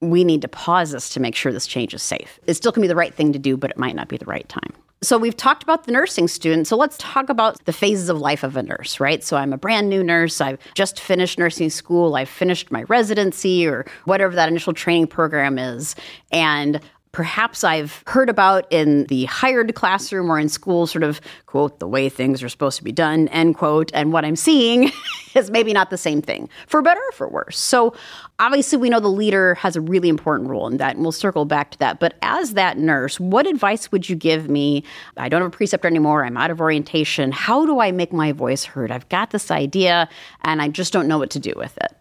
we 0.00 0.24
need 0.24 0.42
to 0.42 0.48
pause 0.48 0.92
this 0.92 1.08
to 1.10 1.20
make 1.20 1.34
sure 1.34 1.52
this 1.52 1.66
change 1.66 1.92
is 1.92 2.02
safe. 2.02 2.38
It 2.46 2.54
still 2.54 2.72
can 2.72 2.82
be 2.82 2.88
the 2.88 2.96
right 2.96 3.12
thing 3.12 3.32
to 3.32 3.38
do, 3.38 3.56
but 3.56 3.70
it 3.70 3.78
might 3.78 3.96
not 3.96 4.08
be 4.08 4.16
the 4.16 4.26
right 4.26 4.48
time. 4.48 4.72
So 5.00 5.16
we've 5.16 5.36
talked 5.36 5.62
about 5.62 5.84
the 5.84 5.92
nursing 5.92 6.26
student. 6.26 6.66
So 6.66 6.76
let's 6.76 6.96
talk 6.98 7.28
about 7.28 7.64
the 7.66 7.72
phases 7.72 8.08
of 8.08 8.18
life 8.18 8.42
of 8.42 8.56
a 8.56 8.62
nurse, 8.64 8.98
right? 8.98 9.22
So 9.22 9.36
I'm 9.36 9.52
a 9.52 9.58
brand 9.58 9.88
new 9.88 10.02
nurse. 10.02 10.40
I've 10.40 10.58
just 10.74 10.98
finished 10.98 11.38
nursing 11.38 11.70
school. 11.70 12.16
I've 12.16 12.28
finished 12.28 12.72
my 12.72 12.82
residency 12.84 13.66
or 13.66 13.86
whatever 14.06 14.34
that 14.34 14.48
initial 14.48 14.72
training 14.72 15.06
program 15.06 15.56
is. 15.56 15.94
And 16.32 16.80
perhaps 17.12 17.64
I've 17.64 18.02
heard 18.06 18.28
about 18.28 18.70
in 18.70 19.04
the 19.04 19.24
hired 19.24 19.74
classroom 19.74 20.30
or 20.30 20.38
in 20.38 20.48
school, 20.48 20.86
sort 20.86 21.02
of, 21.02 21.20
quote, 21.46 21.78
the 21.78 21.88
way 21.88 22.08
things 22.08 22.42
are 22.42 22.48
supposed 22.48 22.76
to 22.78 22.84
be 22.84 22.92
done, 22.92 23.28
end 23.28 23.56
quote. 23.56 23.90
And 23.94 24.12
what 24.12 24.24
I'm 24.24 24.36
seeing 24.36 24.90
is 25.34 25.50
maybe 25.50 25.72
not 25.72 25.90
the 25.90 25.96
same 25.96 26.22
thing, 26.22 26.48
for 26.66 26.82
better 26.82 27.00
or 27.00 27.12
for 27.12 27.28
worse. 27.28 27.58
So 27.58 27.94
obviously, 28.38 28.78
we 28.78 28.90
know 28.90 29.00
the 29.00 29.08
leader 29.08 29.54
has 29.54 29.76
a 29.76 29.80
really 29.80 30.08
important 30.08 30.48
role 30.48 30.66
in 30.66 30.76
that, 30.78 30.96
and 30.96 31.04
we'll 31.04 31.12
circle 31.12 31.44
back 31.44 31.70
to 31.72 31.78
that. 31.78 32.00
But 32.00 32.16
as 32.22 32.54
that 32.54 32.78
nurse, 32.78 33.18
what 33.18 33.46
advice 33.46 33.90
would 33.90 34.08
you 34.08 34.16
give 34.16 34.48
me? 34.48 34.84
I 35.16 35.28
don't 35.28 35.42
have 35.42 35.52
a 35.52 35.56
preceptor 35.56 35.88
anymore. 35.88 36.24
I'm 36.24 36.36
out 36.36 36.50
of 36.50 36.60
orientation. 36.60 37.32
How 37.32 37.66
do 37.66 37.80
I 37.80 37.92
make 37.92 38.12
my 38.12 38.32
voice 38.32 38.64
heard? 38.64 38.90
I've 38.90 39.08
got 39.08 39.30
this 39.30 39.50
idea, 39.50 40.08
and 40.42 40.60
I 40.60 40.68
just 40.68 40.92
don't 40.92 41.08
know 41.08 41.18
what 41.18 41.30
to 41.30 41.38
do 41.38 41.52
with 41.56 41.76
it. 41.78 41.94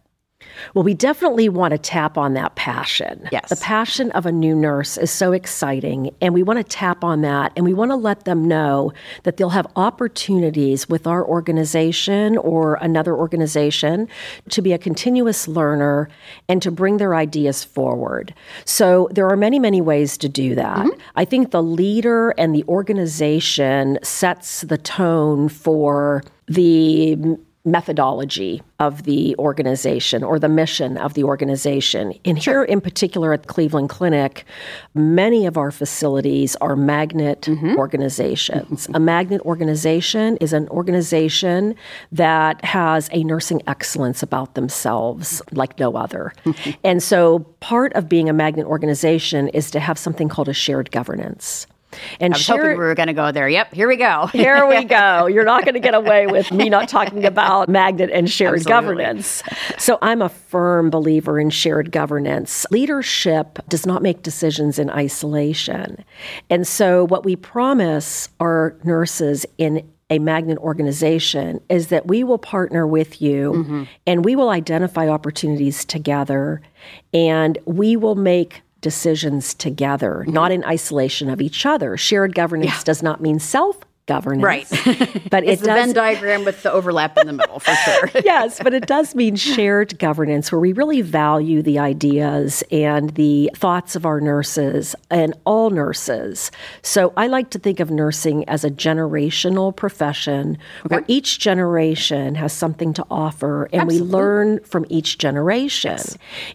Well, 0.74 0.84
we 0.84 0.94
definitely 0.94 1.50
want 1.50 1.72
to 1.72 1.78
tap 1.78 2.18
on 2.18 2.34
that 2.34 2.56
passion. 2.56 3.28
Yes. 3.32 3.50
The 3.50 3.56
passion 3.58 4.12
of 4.12 4.26
a 4.26 4.32
new 4.32 4.56
nurse 4.56 4.98
is 4.98 5.12
so 5.12 5.32
exciting, 5.32 6.14
and 6.22 6.34
we 6.34 6.44
want 6.44 6.58
to 6.58 6.64
tap 6.64 7.04
on 7.04 7.22
that 7.22 7.52
and 7.56 7.66
we 7.66 7.74
want 7.74 7.92
to 7.92 7.96
let 7.96 8.26
them 8.26 8.48
know 8.48 8.94
that 9.24 9.38
they'll 9.38 9.50
have 9.50 9.68
opportunities 9.76 10.90
with 10.90 11.08
our 11.08 11.26
organization 11.26 12.38
or 12.38 12.76
another 12.76 13.16
organization 13.16 14.08
to 14.50 14.62
be 14.62 14.74
a 14.74 14.78
continuous 14.78 15.48
learner 15.48 16.10
and 16.48 16.62
to 16.62 16.72
bring 16.72 16.98
their 16.98 17.16
ideas 17.16 17.64
forward. 17.64 18.34
So, 18.66 19.10
there 19.12 19.28
are 19.28 19.38
many, 19.38 19.60
many 19.60 19.82
ways 19.82 20.18
to 20.20 20.30
do 20.30 20.56
that. 20.56 20.78
Mm-hmm. 20.78 21.00
I 21.16 21.26
think 21.26 21.52
the 21.52 21.64
leader 21.64 22.32
and 22.38 22.54
the 22.54 22.64
organization 22.68 24.00
sets 24.04 24.62
the 24.62 24.78
tone 24.78 25.50
for 25.50 26.24
the 26.48 27.18
methodology 27.68 28.64
of 28.80 29.04
the 29.04 29.36
organization 29.38 30.24
or 30.24 30.40
the 30.40 30.50
mission 30.50 30.98
of 30.98 31.14
the 31.14 31.24
organization. 31.24 32.14
And 32.24 32.38
here, 32.38 32.64
in 32.64 32.82
particular, 32.82 33.34
at 33.34 33.48
Cleveland 33.48 33.90
Clinic, 33.90 34.46
many 34.94 35.46
of 35.46 35.58
our 35.58 35.72
facilities 35.72 36.56
are 36.58 36.76
magnet 36.76 37.42
mm-hmm. 37.42 37.76
organizations. 37.78 38.88
A 38.94 39.00
magnet 39.00 39.42
organization 39.42 40.38
is 40.38 40.54
an 40.54 40.68
organization 40.70 41.76
that 42.12 42.64
has 42.64 43.10
a 43.12 43.24
nursing 43.24 43.62
excellence 43.68 44.24
about 44.24 44.56
themselves 44.56 45.42
like 45.52 45.78
no 45.80 45.96
other. 45.96 46.34
and 46.84 47.04
so, 47.04 47.40
part 47.60 47.94
of 47.94 48.08
being 48.08 48.30
a 48.30 48.34
magnet 48.34 48.66
organization 48.66 49.50
is 49.50 49.70
to 49.72 49.80
have 49.80 49.98
something 49.98 50.30
called 50.30 50.50
a 50.50 50.54
shared 50.54 50.92
governance. 50.92 51.68
And 52.20 52.34
I 52.34 52.38
was 52.38 52.48
hoping 52.48 52.70
we 52.70 52.76
were 52.76 52.96
going 52.96 53.08
to 53.08 53.14
go 53.14 53.32
there. 53.32 53.48
Yep, 53.48 53.74
here 53.74 53.88
we 53.88 53.96
go. 53.96 54.28
here 54.34 54.68
we 54.68 54.84
go. 54.84 55.26
You're 55.32 55.46
not 55.46 55.64
going 55.64 55.74
to 55.74 55.80
get 55.80 55.94
away 55.94 56.28
with 56.28 56.52
me 56.52 56.70
not 56.70 56.90
talking 56.90 57.26
about 57.26 57.70
magnet 57.70 58.10
and 58.12 58.30
shared 58.30 58.56
Absolutely. 58.56 58.72
governance. 58.72 59.44
So 59.78 59.98
I'm 60.02 60.22
a 60.22 60.30
firm 60.30 60.90
believer 60.90 61.40
in 61.40 61.50
shared 61.50 61.92
governance. 61.92 62.66
Leadership 62.72 63.60
does 63.70 63.86
not 63.86 64.02
make 64.02 64.22
decisions 64.22 64.80
in 64.80 64.90
isolation. 64.90 66.04
And 66.50 66.68
so 66.68 67.06
what 67.06 67.24
we 67.24 67.36
promise 67.36 68.30
our 68.40 68.76
nurses 68.84 69.46
in 69.58 69.90
a 70.10 70.20
magnet 70.20 70.58
organization 70.60 71.60
is 71.70 71.88
that 71.88 72.08
we 72.08 72.24
will 72.24 72.38
partner 72.38 72.88
with 72.88 73.22
you 73.22 73.52
mm-hmm. 73.52 73.84
and 74.06 74.24
we 74.24 74.36
will 74.36 74.50
identify 74.50 75.10
opportunities 75.10 75.84
together 75.84 76.62
and 77.14 77.58
we 77.66 77.98
will 77.98 78.16
make 78.16 78.62
decisions 78.88 79.54
together, 79.54 80.24
not 80.30 80.50
in 80.50 80.64
isolation 80.64 81.30
of 81.30 81.42
each 81.42 81.66
other. 81.66 81.98
Shared 81.98 82.34
governance 82.34 82.86
does 82.86 83.04
not 83.04 83.20
mean 83.20 83.38
self 83.38 83.78
governance. 84.08 84.44
Right. 84.44 84.68
But 85.30 85.44
it's 85.44 85.62
it 85.62 85.66
the 85.66 85.68
does 85.68 85.86
Venn 85.88 85.94
diagram 85.94 86.46
with 86.46 86.64
the 86.64 86.72
overlap 86.72 87.18
in 87.18 87.28
the 87.28 87.34
middle 87.34 87.60
for 87.60 87.74
sure. 87.76 88.10
yes, 88.24 88.60
but 88.64 88.74
it 88.74 88.88
does 88.88 89.14
mean 89.14 89.36
shared 89.36 90.00
governance 90.00 90.52
where 90.52 90.60
we 90.60 90.72
really 90.72 91.02
value 91.02 91.62
the 91.62 91.80
ideas 91.80 92.64
and 92.72 93.10
the 93.12 93.52
thoughts 93.56 93.96
of 93.96 94.06
our 94.06 94.22
nurses 94.22 94.96
and 95.10 95.34
all 95.46 95.70
nurses. 95.70 96.50
So 96.82 97.12
I 97.18 97.28
like 97.28 97.50
to 97.52 97.60
think 97.60 97.82
of 97.82 97.92
nursing 97.92 98.48
as 98.48 98.64
a 98.64 98.72
generational 98.72 99.76
profession 99.76 100.58
where 100.88 101.04
each 101.08 101.40
generation 101.40 102.36
has 102.36 102.54
something 102.54 102.94
to 102.94 103.06
offer 103.12 103.68
and 103.74 103.88
we 103.88 104.00
learn 104.00 104.60
from 104.62 104.86
each 104.90 105.18
generation. 105.18 106.00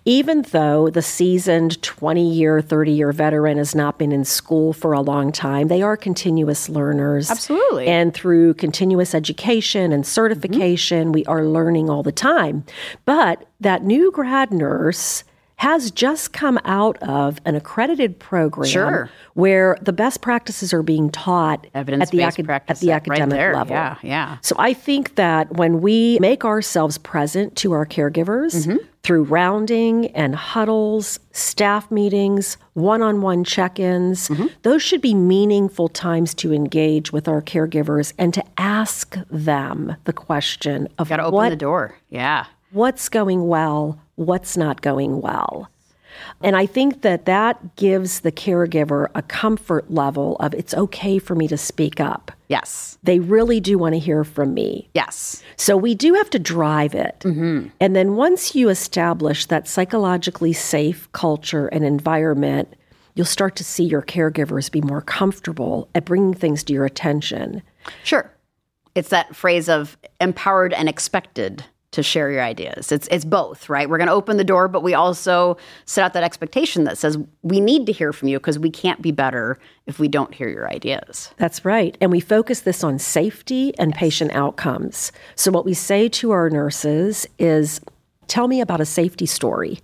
Even 0.06 0.42
though 0.42 0.88
the 0.88 1.02
seasoned 1.02 1.82
20 1.82 2.32
year, 2.32 2.62
30 2.62 2.92
year 2.92 3.12
veteran 3.12 3.58
has 3.58 3.74
not 3.74 3.98
been 3.98 4.12
in 4.12 4.24
school 4.24 4.72
for 4.72 4.92
a 4.92 5.00
long 5.02 5.30
time, 5.30 5.68
they 5.68 5.82
are 5.82 5.96
continuous 5.96 6.68
learners. 6.70 7.30
Absolutely. 7.30 7.41
And 7.88 8.12
through 8.14 8.54
continuous 8.54 9.14
education 9.14 9.92
and 9.92 10.06
certification, 10.06 11.12
we 11.12 11.24
are 11.26 11.44
learning 11.44 11.88
all 11.90 12.02
the 12.02 12.12
time. 12.12 12.64
But 13.04 13.46
that 13.60 13.82
new 13.84 14.10
grad 14.12 14.52
nurse 14.52 15.24
has 15.56 15.92
just 15.92 16.32
come 16.32 16.58
out 16.64 16.96
of 17.02 17.38
an 17.44 17.54
accredited 17.54 18.18
program 18.18 18.68
Sure. 18.68 19.10
where 19.34 19.78
the 19.80 19.92
best 19.92 20.20
practices 20.20 20.72
are 20.74 20.82
being 20.82 21.08
taught 21.08 21.68
at 21.72 21.86
the, 21.86 21.92
acad- 21.92 22.50
at 22.68 22.78
the 22.80 22.88
right 22.88 22.94
academic 22.96 23.30
there. 23.36 23.54
level. 23.54 23.72
Yeah, 23.76 23.96
yeah. 24.02 24.38
So 24.42 24.56
I 24.58 24.72
think 24.72 25.14
that 25.14 25.52
when 25.56 25.80
we 25.80 26.18
make 26.20 26.44
ourselves 26.44 26.98
present 26.98 27.54
to 27.56 27.72
our 27.72 27.86
caregivers 27.86 28.66
Mm-hmm. 28.66 28.76
Through 29.02 29.24
rounding 29.24 30.06
and 30.08 30.34
huddles, 30.36 31.18
staff 31.32 31.90
meetings, 31.90 32.56
one 32.74 33.02
on 33.02 33.20
one 33.20 33.42
check 33.44 33.80
ins, 33.80 34.28
Mm-hmm. 34.28 34.46
those 34.62 34.82
should 34.82 35.00
be 35.00 35.14
meaningful 35.14 35.88
times 35.88 36.34
to 36.34 36.52
engage 36.52 37.12
with 37.12 37.26
our 37.26 37.42
caregivers 37.42 38.12
and 38.18 38.32
to 38.34 38.44
ask 38.56 39.16
them 39.30 39.96
the 40.04 40.12
question 40.12 40.88
of 40.98 41.08
Got 41.08 41.16
to 41.16 41.24
open 41.24 41.34
what, 41.34 41.48
the 41.50 41.56
door. 41.56 41.96
Yeah. 42.10 42.46
what's 42.70 43.08
going 43.08 43.48
well, 43.48 43.98
what's 44.14 44.56
not 44.56 44.82
going 44.82 45.20
well. 45.20 45.68
And 46.42 46.56
I 46.56 46.66
think 46.66 47.02
that 47.02 47.26
that 47.26 47.76
gives 47.76 48.20
the 48.20 48.32
caregiver 48.32 49.08
a 49.14 49.22
comfort 49.22 49.90
level 49.90 50.36
of 50.36 50.54
it's 50.54 50.74
okay 50.74 51.18
for 51.18 51.34
me 51.34 51.48
to 51.48 51.56
speak 51.56 52.00
up. 52.00 52.32
Yes. 52.48 52.98
They 53.02 53.18
really 53.18 53.60
do 53.60 53.78
want 53.78 53.94
to 53.94 53.98
hear 53.98 54.24
from 54.24 54.54
me. 54.54 54.88
Yes. 54.94 55.42
So 55.56 55.76
we 55.76 55.94
do 55.94 56.14
have 56.14 56.30
to 56.30 56.38
drive 56.38 56.94
it. 56.94 57.20
Mm-hmm. 57.20 57.68
And 57.80 57.96
then 57.96 58.16
once 58.16 58.54
you 58.54 58.68
establish 58.68 59.46
that 59.46 59.66
psychologically 59.68 60.52
safe 60.52 61.10
culture 61.12 61.68
and 61.68 61.84
environment, 61.84 62.74
you'll 63.14 63.26
start 63.26 63.56
to 63.56 63.64
see 63.64 63.84
your 63.84 64.02
caregivers 64.02 64.70
be 64.70 64.80
more 64.80 65.02
comfortable 65.02 65.88
at 65.94 66.04
bringing 66.04 66.34
things 66.34 66.62
to 66.64 66.72
your 66.72 66.84
attention. 66.84 67.62
Sure. 68.04 68.30
It's 68.94 69.08
that 69.08 69.34
phrase 69.34 69.68
of 69.68 69.96
empowered 70.20 70.74
and 70.74 70.88
expected 70.88 71.64
to 71.92 72.02
share 72.02 72.30
your 72.30 72.42
ideas. 72.42 72.90
It's 72.90 73.06
it's 73.10 73.24
both, 73.24 73.68
right? 73.68 73.88
We're 73.88 73.98
going 73.98 74.08
to 74.08 74.14
open 74.14 74.36
the 74.38 74.44
door, 74.44 74.66
but 74.66 74.82
we 74.82 74.94
also 74.94 75.56
set 75.84 76.04
out 76.04 76.14
that 76.14 76.24
expectation 76.24 76.84
that 76.84 76.98
says 76.98 77.16
we 77.42 77.60
need 77.60 77.86
to 77.86 77.92
hear 77.92 78.12
from 78.12 78.28
you 78.28 78.38
because 78.38 78.58
we 78.58 78.70
can't 78.70 79.00
be 79.00 79.12
better 79.12 79.58
if 79.86 79.98
we 79.98 80.08
don't 80.08 80.34
hear 80.34 80.48
your 80.48 80.70
ideas. 80.70 81.30
That's 81.36 81.64
right. 81.64 81.96
And 82.00 82.10
we 82.10 82.20
focus 82.20 82.60
this 82.60 82.82
on 82.82 82.98
safety 82.98 83.76
and 83.78 83.94
patient 83.94 84.32
outcomes. 84.32 85.12
So 85.36 85.50
what 85.50 85.64
we 85.64 85.74
say 85.74 86.08
to 86.08 86.30
our 86.32 86.50
nurses 86.50 87.26
is 87.38 87.80
tell 88.26 88.48
me 88.48 88.60
about 88.60 88.80
a 88.80 88.86
safety 88.86 89.26
story. 89.26 89.80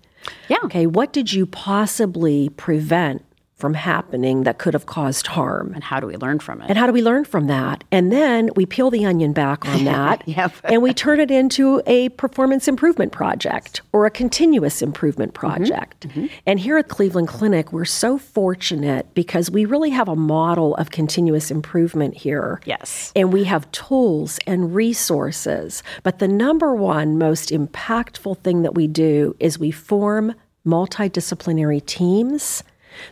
Yeah. 0.49 0.59
Okay, 0.65 0.87
what 0.87 1.13
did 1.13 1.33
you 1.33 1.47
possibly 1.47 2.49
prevent 2.51 3.25
from 3.59 3.75
happening 3.75 4.45
that 4.45 4.59
could 4.59 4.73
have 4.73 4.87
caused 4.87 5.27
harm? 5.27 5.73
And 5.75 5.83
how 5.83 5.99
do 5.99 6.07
we 6.07 6.17
learn 6.17 6.39
from 6.39 6.63
it? 6.63 6.67
And 6.69 6.79
how 6.79 6.87
do 6.87 6.93
we 6.93 7.03
learn 7.03 7.25
from 7.25 7.49
that? 7.49 7.83
And 7.91 8.13
then 8.13 8.51
we 8.55 8.65
peel 8.65 8.89
the 8.89 9.05
onion 9.05 9.33
back 9.33 9.67
on 9.69 9.85
that 9.85 10.27
Yep. 10.27 10.53
and 10.65 10.81
we 10.81 10.95
turn 10.95 11.19
it 11.19 11.31
into 11.31 11.83
a 11.87 12.09
performance 12.11 12.69
improvement 12.69 13.11
project 13.11 13.83
or 13.93 14.07
a 14.07 14.11
continuous 14.11 14.81
improvement 14.81 15.35
mm-hmm. 15.35 15.47
project. 15.47 16.09
Mm-hmm. 16.09 16.27
And 16.47 16.61
here 16.61 16.79
at 16.79 16.89
Cleveland 16.89 17.27
Clinic, 17.27 17.73
we're 17.73 17.85
so 17.85 18.17
fortunate 18.17 19.13
because 19.15 19.51
we 19.51 19.65
really 19.65 19.91
have 19.91 20.09
a 20.09 20.17
model 20.17 20.77
of 20.77 20.91
continuous 20.91 21.51
improvement 21.51 22.15
here. 22.15 22.61
Yes. 22.65 23.13
And 23.17 23.33
we 23.33 23.43
have 23.45 23.71
tools 23.73 24.39
and 24.47 24.73
resources. 24.73 25.83
But 26.05 26.21
the 26.21 26.29
number 26.29 26.77
one 26.77 27.19
most 27.19 27.51
impactful 27.51 28.39
thing 28.39 28.63
that 28.63 28.77
we 28.77 28.87
do 28.87 29.35
is 29.41 29.59
we 29.59 29.73
form 29.73 30.35
multidisciplinary 30.65 31.85
teams 31.85 32.63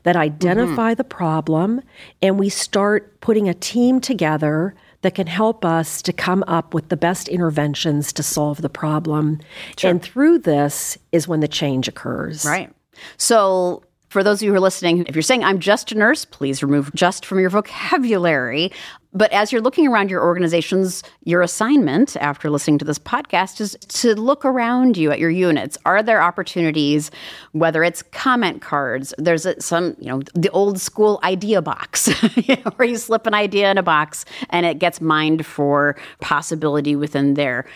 that 0.03 0.17
identify 0.17 0.93
mm-hmm. 0.93 0.99
the 0.99 1.05
problem 1.05 1.81
and 2.23 2.39
we 2.39 2.49
start 2.49 3.21
putting 3.21 3.49
a 3.49 3.55
team 3.55 4.01
together 4.01 4.75
that 5.03 5.15
can 5.15 5.27
help 5.27 5.65
us 5.65 6.03
to 6.03 6.13
come 6.13 6.43
up 6.47 6.75
with 6.75 6.89
the 6.89 6.97
best 6.97 7.29
interventions 7.29 8.13
to 8.13 8.23
solve 8.23 8.63
the 8.63 8.69
problem. 8.69 9.39
And 9.83 10.03
through 10.03 10.39
this 10.41 10.99
is 11.13 11.29
when 11.29 11.41
the 11.41 11.49
change 11.49 11.87
occurs. 11.87 12.45
Right. 12.45 12.73
So, 13.17 13.83
for 14.17 14.25
those 14.25 14.39
of 14.39 14.47
you 14.47 14.51
who 14.51 14.57
are 14.57 14.61
listening, 14.61 15.05
if 15.07 15.15
you're 15.15 15.21
saying 15.21 15.45
I'm 15.45 15.59
just 15.59 15.93
a 15.93 15.95
nurse, 15.95 16.25
please 16.25 16.63
remove 16.63 16.91
just 16.95 17.27
from 17.27 17.39
your 17.39 17.51
vocabulary. 17.51 18.73
But 19.13 19.31
as 19.31 19.53
you're 19.53 19.61
looking 19.61 19.87
around 19.87 20.09
your 20.09 20.23
organizations, 20.23 21.03
your 21.25 21.43
assignment 21.43 22.17
after 22.17 22.49
listening 22.49 22.79
to 22.79 22.87
this 22.87 22.99
podcast 22.99 23.61
is 23.61 23.77
to 23.89 24.15
look 24.15 24.47
around 24.47 24.97
you 24.97 25.11
at 25.11 25.19
your 25.19 25.29
units. 25.29 25.77
Are 25.85 26.03
there 26.03 26.23
opportunities, 26.23 27.11
whether 27.53 27.85
it's 27.85 28.01
comment 28.05 28.63
cards, 28.63 29.13
there's 29.19 29.45
a, 29.45 29.61
some, 29.61 29.95
you 29.99 30.07
know, 30.07 30.23
the 30.35 30.49
old 30.49 30.81
school 30.81 31.21
idea 31.23 31.61
box, 31.61 32.09
where 32.77 32.89
you 32.89 32.97
slip 32.97 33.27
an 33.27 33.35
idea 33.35 33.71
in 33.71 33.77
a 33.77 33.83
box 33.83 34.25
and 34.49 34.65
it 34.65 34.79
gets 34.79 34.99
mined 34.99 35.45
for 35.45 35.95
possibility 36.23 36.97
within 36.97 37.35
there 37.35 37.67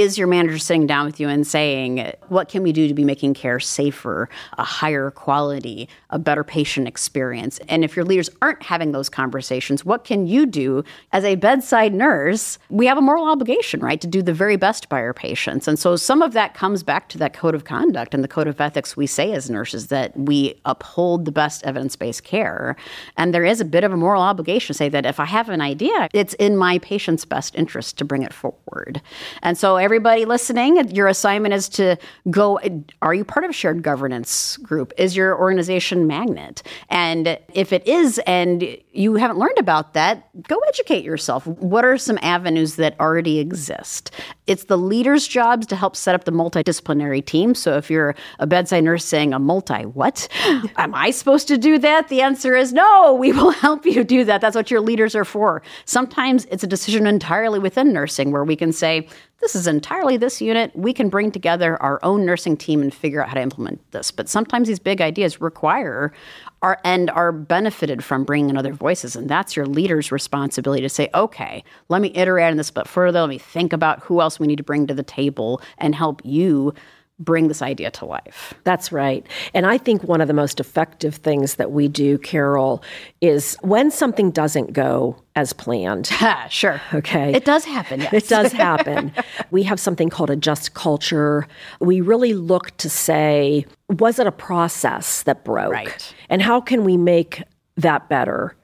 is 0.00 0.16
your 0.16 0.28
manager 0.28 0.58
sitting 0.58 0.86
down 0.86 1.06
with 1.06 1.18
you 1.18 1.28
and 1.28 1.46
saying, 1.46 2.12
What 2.28 2.48
can 2.48 2.62
we 2.62 2.72
do 2.72 2.86
to 2.88 2.94
be 2.94 3.04
making 3.04 3.34
care 3.34 3.58
safer, 3.58 4.28
a 4.56 4.62
higher 4.62 5.10
quality, 5.10 5.88
a 6.10 6.18
better 6.18 6.44
patient 6.44 6.88
experience? 6.88 7.58
And 7.68 7.84
if 7.84 7.96
your 7.96 8.04
leaders 8.04 8.30
aren't 8.40 8.62
having 8.62 8.92
those 8.92 9.08
conversations, 9.08 9.84
what 9.84 10.04
can 10.04 10.26
you 10.26 10.46
do 10.46 10.84
as 11.12 11.24
a 11.24 11.34
bedside 11.34 11.92
nurse? 11.94 12.58
We 12.70 12.86
have 12.86 12.98
a 12.98 13.02
moral 13.02 13.28
obligation, 13.28 13.80
right, 13.80 14.00
to 14.00 14.06
do 14.06 14.22
the 14.22 14.32
very 14.32 14.56
best 14.56 14.88
by 14.88 15.00
our 15.00 15.14
patients. 15.14 15.68
And 15.68 15.78
so 15.78 15.96
some 15.96 16.22
of 16.22 16.32
that 16.32 16.54
comes 16.54 16.82
back 16.82 17.08
to 17.10 17.18
that 17.18 17.34
code 17.34 17.54
of 17.54 17.64
conduct 17.64 18.14
and 18.14 18.24
the 18.24 18.28
code 18.28 18.46
of 18.46 18.60
ethics 18.60 18.96
we 18.96 19.06
say 19.06 19.32
as 19.32 19.50
nurses 19.50 19.88
that 19.88 20.16
we 20.16 20.60
uphold 20.64 21.24
the 21.24 21.32
best 21.32 21.62
evidence 21.64 21.96
based 21.96 22.24
care. 22.24 22.76
And 23.16 23.34
there 23.34 23.44
is 23.44 23.60
a 23.60 23.64
bit 23.64 23.84
of 23.84 23.92
a 23.92 23.96
moral 23.96 24.22
obligation 24.22 24.68
to 24.68 24.74
say 24.74 24.88
that 24.88 25.06
if 25.06 25.20
I 25.20 25.24
have 25.24 25.48
an 25.48 25.60
idea, 25.60 26.08
it's 26.12 26.34
in 26.34 26.56
my 26.56 26.78
patient's 26.78 27.24
best 27.24 27.54
interest 27.54 27.98
to 27.98 28.04
bring 28.04 28.22
it 28.22 28.32
forward. 28.32 29.00
And 29.42 29.58
so 29.58 29.76
everybody 29.76 30.24
listening, 30.24 30.76
your 30.94 31.08
assignment 31.08 31.54
is 31.54 31.68
to 31.70 31.96
go. 32.30 32.60
Are 33.02 33.14
you 33.14 33.24
part 33.24 33.44
of 33.44 33.50
a 33.50 33.54
shared 33.54 33.82
governance 33.82 34.56
group? 34.58 34.92
Is 34.96 35.16
your 35.16 35.38
organization 35.38 35.97
magnet? 36.06 36.62
And 36.88 37.38
if 37.54 37.72
it 37.72 37.86
is, 37.86 38.18
and 38.26 38.78
you 38.92 39.14
haven't 39.16 39.38
learned 39.38 39.58
about 39.58 39.94
that, 39.94 40.30
go 40.44 40.58
educate 40.68 41.04
yourself. 41.04 41.46
What 41.46 41.84
are 41.84 41.98
some 41.98 42.18
avenues 42.22 42.76
that 42.76 42.98
already 43.00 43.38
exist? 43.38 44.10
It's 44.46 44.64
the 44.64 44.78
leader's 44.78 45.26
jobs 45.26 45.66
to 45.68 45.76
help 45.76 45.96
set 45.96 46.14
up 46.14 46.24
the 46.24 46.32
multidisciplinary 46.32 47.24
team. 47.24 47.54
So 47.54 47.76
if 47.76 47.90
you're 47.90 48.14
a 48.38 48.46
bedside 48.46 48.84
nurse 48.84 49.04
saying 49.04 49.34
a 49.34 49.38
multi, 49.38 49.84
what? 49.84 50.28
Am 50.76 50.94
I 50.94 51.10
supposed 51.10 51.48
to 51.48 51.58
do 51.58 51.78
that? 51.78 52.08
The 52.08 52.22
answer 52.22 52.56
is 52.56 52.72
no, 52.72 53.14
we 53.14 53.32
will 53.32 53.50
help 53.66 53.84
you 53.86 54.04
do 54.04 54.24
that. 54.24 54.40
That's 54.40 54.56
what 54.56 54.70
your 54.70 54.80
leaders 54.80 55.14
are 55.14 55.24
for. 55.24 55.62
Sometimes 55.84 56.46
it's 56.46 56.64
a 56.64 56.68
decision 56.68 57.06
entirely 57.06 57.58
within 57.58 57.92
nursing 57.92 58.30
where 58.30 58.44
we 58.44 58.56
can 58.56 58.72
say, 58.72 59.08
this 59.40 59.54
is 59.54 59.66
entirely 59.66 60.16
this 60.16 60.40
unit. 60.40 60.74
We 60.74 60.92
can 60.92 61.08
bring 61.08 61.30
together 61.30 61.80
our 61.82 62.00
own 62.02 62.26
nursing 62.26 62.56
team 62.56 62.82
and 62.82 62.92
figure 62.92 63.22
out 63.22 63.28
how 63.28 63.34
to 63.34 63.40
implement 63.40 63.80
this. 63.92 64.10
But 64.10 64.28
sometimes 64.28 64.66
these 64.68 64.80
big 64.80 65.00
ideas 65.00 65.40
require 65.40 66.12
are 66.60 66.80
and 66.82 67.08
are 67.10 67.30
benefited 67.30 68.02
from 68.02 68.24
bringing 68.24 68.50
in 68.50 68.56
other 68.56 68.72
voices, 68.72 69.14
and 69.14 69.28
that's 69.28 69.54
your 69.54 69.64
leader's 69.66 70.10
responsibility 70.10 70.82
to 70.82 70.88
say, 70.88 71.08
okay, 71.14 71.62
let 71.88 72.02
me 72.02 72.10
iterate 72.16 72.50
on 72.50 72.56
this 72.56 72.70
but 72.72 72.88
further. 72.88 73.20
Let 73.20 73.28
me 73.28 73.38
think 73.38 73.72
about 73.72 74.02
who 74.02 74.20
else 74.20 74.40
we 74.40 74.48
need 74.48 74.56
to 74.56 74.64
bring 74.64 74.88
to 74.88 74.94
the 74.94 75.04
table 75.04 75.62
and 75.78 75.94
help 75.94 76.20
you 76.24 76.74
bring 77.18 77.48
this 77.48 77.62
idea 77.62 77.90
to 77.90 78.04
life. 78.04 78.54
That's 78.64 78.92
right. 78.92 79.26
And 79.54 79.66
I 79.66 79.78
think 79.78 80.04
one 80.04 80.20
of 80.20 80.28
the 80.28 80.34
most 80.34 80.60
effective 80.60 81.16
things 81.16 81.56
that 81.56 81.72
we 81.72 81.88
do, 81.88 82.18
Carol, 82.18 82.82
is 83.20 83.56
when 83.60 83.90
something 83.90 84.30
doesn't 84.30 84.72
go 84.72 85.16
as 85.34 85.52
planned. 85.52 86.10
Sure. 86.50 86.80
Okay. 86.94 87.32
It 87.34 87.44
does 87.44 87.64
happen. 87.64 88.00
Yes. 88.00 88.12
It 88.12 88.28
does 88.28 88.52
happen. 88.68 89.12
we 89.50 89.62
have 89.64 89.78
something 89.78 90.08
called 90.08 90.30
a 90.30 90.36
just 90.36 90.74
culture. 90.74 91.46
We 91.80 92.00
really 92.00 92.32
look 92.32 92.76
to 92.78 92.88
say, 92.88 93.66
was 93.88 94.18
it 94.18 94.26
a 94.26 94.32
process 94.32 95.22
that 95.24 95.44
broke? 95.44 95.72
Right. 95.72 96.14
And 96.30 96.40
how 96.40 96.60
can 96.60 96.84
we 96.84 96.96
make 96.96 97.42
that 97.76 98.08
better? 98.08 98.56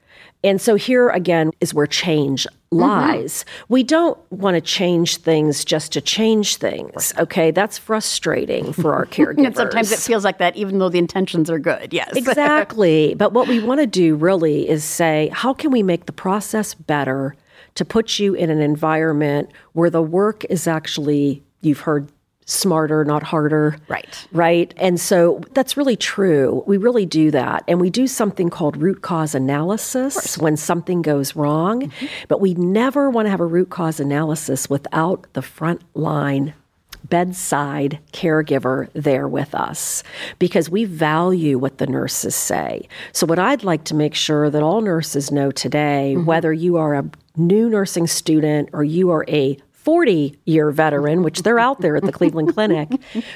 And 0.43 0.61
so 0.61 0.75
here 0.77 1.09
again 1.09 1.51
is 1.61 1.73
where 1.75 1.87
change 1.87 2.47
Mm-hmm. 2.75 2.83
lies. 2.83 3.45
We 3.69 3.83
don't 3.83 4.19
want 4.33 4.57
to 4.57 4.61
change 4.61 5.19
things 5.19 5.65
just 5.65 5.93
to 5.93 6.01
change 6.01 6.57
things. 6.57 7.13
Okay, 7.19 7.51
that's 7.51 7.79
frustrating 7.79 8.73
for 8.73 8.95
our 8.95 9.07
caregivers. 9.07 9.47
And 9.47 9.57
sometimes 9.57 9.93
it 9.93 10.01
feels 10.01 10.25
like 10.25 10.39
that, 10.39 10.57
even 10.57 10.79
though 10.79 10.89
the 10.89 10.99
intentions 10.99 11.49
are 11.51 11.59
good. 11.59 11.93
Yes. 11.93 12.11
Exactly. 12.17 13.15
but 13.15 13.33
what 13.33 13.49
we 13.49 13.61
want 13.61 13.81
to 13.81 13.87
do 13.87 14.17
really 14.17 14.69
is 14.69 14.85
say, 14.85 15.31
how 15.33 15.55
can 15.55 15.71
we 15.71 15.83
make 15.83 16.07
the 16.07 16.13
process 16.13 16.75
better 16.75 17.37
to 17.77 17.85
put 17.85 18.19
you 18.19 18.35
in 18.35 18.51
an 18.51 18.61
environment 18.61 19.51
where 19.73 19.91
the 19.91 20.03
work 20.03 20.45
is 20.47 20.67
actually, 20.67 21.43
you've 21.61 21.81
heard 21.81 22.09
smarter, 22.47 23.05
not 23.05 23.23
harder. 23.23 23.77
Right. 23.89 24.27
Right. 24.33 24.75
And 24.77 25.01
so 25.01 25.43
that's 25.53 25.77
really 25.77 25.97
true. 25.97 26.63
We 26.67 26.77
really 26.77 27.07
do 27.07 27.31
that. 27.31 27.65
And 27.67 27.81
we 27.81 27.91
do 27.91 28.07
something 28.07 28.51
called 28.51 28.77
root 28.77 29.03
cause 29.03 29.35
analysis 29.35 30.37
when 30.39 30.57
something 30.57 31.03
goes 31.03 31.35
wrong. 31.35 31.83
Mm-hmm. 31.83 32.07
But 32.29 32.41
we 32.41 32.55
never 32.55 33.11
want 33.11 33.27
to 33.27 33.31
have 33.31 33.41
a 33.41 33.47
root 33.47 33.71
cause 33.71 34.01
analysis 34.01 34.69
without 34.69 35.27
the 35.33 35.43
front 35.43 35.83
line 35.95 36.55
bedside 37.09 37.99
caregiver 38.13 38.89
there 38.95 39.29
with 39.29 39.55
us 39.55 40.03
because 40.39 40.71
we 40.71 40.85
value 40.85 41.59
what 41.59 41.79
the 41.79 41.87
nurses 41.87 42.35
say. 42.35 42.89
So, 43.13 43.27
what 43.27 43.39
I'd 43.39 43.63
like 43.63 43.85
to 43.85 43.95
make 43.95 44.15
sure 44.15 44.51
that 44.51 44.63
all 44.63 44.81
nurses 44.81 45.31
know 45.31 45.51
today, 45.51 46.15
mm-hmm. 46.17 46.25
whether 46.25 46.53
you 46.53 46.77
are 46.77 46.95
a 46.95 47.05
new 47.37 47.69
nursing 47.69 48.07
student 48.07 48.71
or 48.73 48.85
you 48.85 49.11
are 49.11 49.25
a 49.29 49.59
40 49.85 50.39
year 50.47 50.71
veteran, 50.71 51.23
which 51.23 51.43
they're 51.43 51.59
out 51.59 51.83
there 51.83 51.95
at 51.95 52.05
the 52.05 52.13
Cleveland 52.13 52.49
Clinic, 52.55 52.89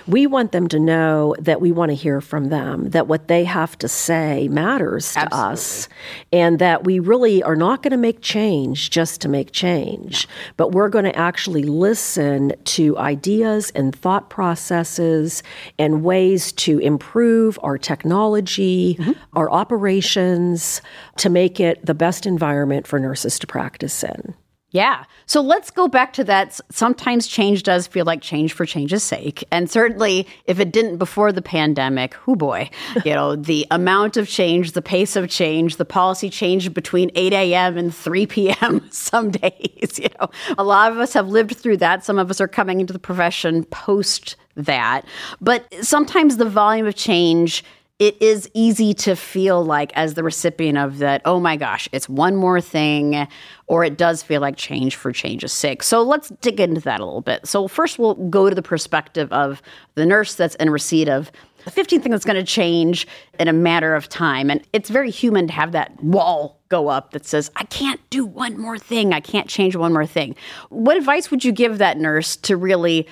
we 0.07 0.26
want 0.26 0.52
them 0.52 0.67
to 0.69 0.81
know 0.81 1.37
that 1.38 1.61
we 1.61 1.73
want 1.73 1.90
to 1.90 1.95
hear 1.95 2.23
from 2.23 2.49
them, 2.49 2.88
that 2.90 3.07
what 3.07 3.28
they 3.28 3.45
have 3.45 3.76
to 3.78 3.87
say 3.87 4.49
matters 4.49 5.12
to 5.12 5.21
Absolutely. 5.21 5.52
us, 5.52 5.88
and 6.33 6.59
that 6.59 6.85
we 6.85 7.00
really 7.00 7.43
are 7.43 7.55
not 7.55 7.83
going 7.83 7.90
to 7.90 7.99
make 7.99 8.23
change 8.23 8.88
just 8.88 9.21
to 9.21 9.28
make 9.28 9.52
change, 9.52 10.26
but 10.57 10.73
we're 10.73 10.88
going 10.88 11.05
to 11.05 11.14
actually 11.17 11.64
listen 11.64 12.55
to 12.64 12.97
ideas 12.97 13.71
and 13.75 13.95
thought 13.95 14.31
processes 14.31 15.43
and 15.78 16.02
ways 16.02 16.50
to 16.52 16.78
improve 16.78 17.59
our 17.62 17.76
technology, 17.76 18.97
mm-hmm. 18.99 19.12
our 19.35 19.50
operations, 19.50 20.81
to 21.19 21.28
make 21.28 21.61
it 21.61 21.85
the 21.85 21.95
best 21.95 22.25
environment 22.25 22.87
for 22.87 22.99
nurses 22.99 23.38
to 23.38 23.47
practice 23.47 24.02
in. 24.02 24.35
Yeah. 24.70 25.04
So 25.25 25.40
let's 25.40 25.70
go 25.70 25.88
back 25.88 26.12
to 26.14 26.25
that. 26.25 26.60
Sometimes 26.70 27.26
change 27.26 27.62
does 27.62 27.87
feel 27.87 28.04
like 28.04 28.20
change 28.20 28.52
for 28.52 28.66
change's 28.66 29.02
sake. 29.02 29.42
And 29.50 29.70
certainly, 29.70 30.26
if 30.44 30.60
it 30.60 30.72
didn't 30.72 30.98
before 30.98 31.32
the 31.32 31.40
pandemic, 31.40 32.12
who 32.14 32.37
boy, 32.37 32.68
you 33.04 33.14
know, 33.14 33.34
the 33.34 33.66
amount 33.70 34.18
of 34.18 34.28
change, 34.28 34.72
the 34.72 34.82
pace 34.82 35.16
of 35.16 35.30
change, 35.30 35.76
the 35.76 35.87
policy 35.87 36.28
change 36.28 36.75
between 36.75 37.10
8 37.14 37.32
a.m. 37.32 37.78
and 37.78 37.94
3 37.94 38.26
p.m. 38.26 38.87
some 38.90 39.30
days, 39.30 39.98
you 39.98 40.08
know, 40.20 40.28
a 40.58 40.64
lot 40.64 40.92
of 40.92 40.98
us 40.98 41.14
have 41.14 41.28
lived 41.28 41.56
through 41.56 41.78
that. 41.78 42.04
Some 42.04 42.18
of 42.18 42.30
us 42.30 42.40
are 42.40 42.48
coming 42.48 42.80
into 42.80 42.92
the 42.92 42.98
profession 42.98 43.64
post 43.64 44.37
that. 44.58 45.06
But 45.40 45.72
sometimes 45.82 46.37
the 46.37 46.44
volume 46.44 46.87
of 46.87 46.94
change 46.94 47.64
it 47.99 48.21
is 48.23 48.49
easy 48.55 48.95
to 48.95 49.17
feel 49.17 49.64
like, 49.64 49.93
as 49.97 50.14
the 50.14 50.23
recipient 50.23 50.78
of 50.78 50.99
that, 50.99 51.21
oh 51.25 51.40
my 51.40 51.57
gosh, 51.57 51.88
it's 51.90 52.09
one 52.09 52.37
more 52.37 52.61
thing, 52.61 53.26
or 53.67 53.83
it 53.83 53.99
does 53.99 54.23
feel 54.23 54.40
like 54.40 54.57
change 54.57 54.95
for 54.95 55.11
change's 55.11 55.52
sake. 55.52 55.83
So 55.83 56.02
let's 56.02 56.28
dig 56.40 56.61
into 56.61 56.81
that 56.83 57.00
a 57.00 57.05
little 57.05 57.21
bit. 57.21 57.47
So, 57.47 57.67
first, 57.67 57.99
we'll 57.99 58.14
go 58.14 58.49
to 58.49 58.55
the 58.55 58.62
perspective 58.62 59.33
of 59.33 59.61
the 59.97 60.07
nurse 60.07 60.37
that's 60.37 60.55
in 60.57 60.71
receipt 60.71 61.09
of 61.09 61.33
the 61.64 61.73
15th 61.73 62.02
thing 62.02 62.12
that's 62.12 62.25
going 62.25 62.37
to 62.37 62.45
change 62.45 63.07
in 63.40 63.49
a 63.49 63.52
matter 63.52 63.97
of 63.97 64.09
time. 64.09 64.49
And 64.49 64.62
it's 64.73 64.90
very 64.90 65.11
human 65.11 65.49
to 65.49 65.52
have 65.52 65.73
that 65.73 66.00
wall 66.02 66.61
go 66.69 66.88
up 66.88 67.11
that 67.12 67.26
says, 67.26 67.50
I 67.57 67.64
can't 67.64 68.00
do 68.11 68.25
one 68.25 68.59
more 68.59 68.78
thing, 68.78 69.12
I 69.12 69.21
can't 69.21 69.49
change 69.49 69.75
one 69.75 69.93
more 69.93 70.07
thing. 70.07 70.37
What 70.69 70.97
advice 70.97 71.33
would 71.33 71.45
you 71.45 71.50
give 71.50 71.78
that 71.78 71.99
nurse 71.99 72.37
to 72.37 72.57
really? 72.57 73.09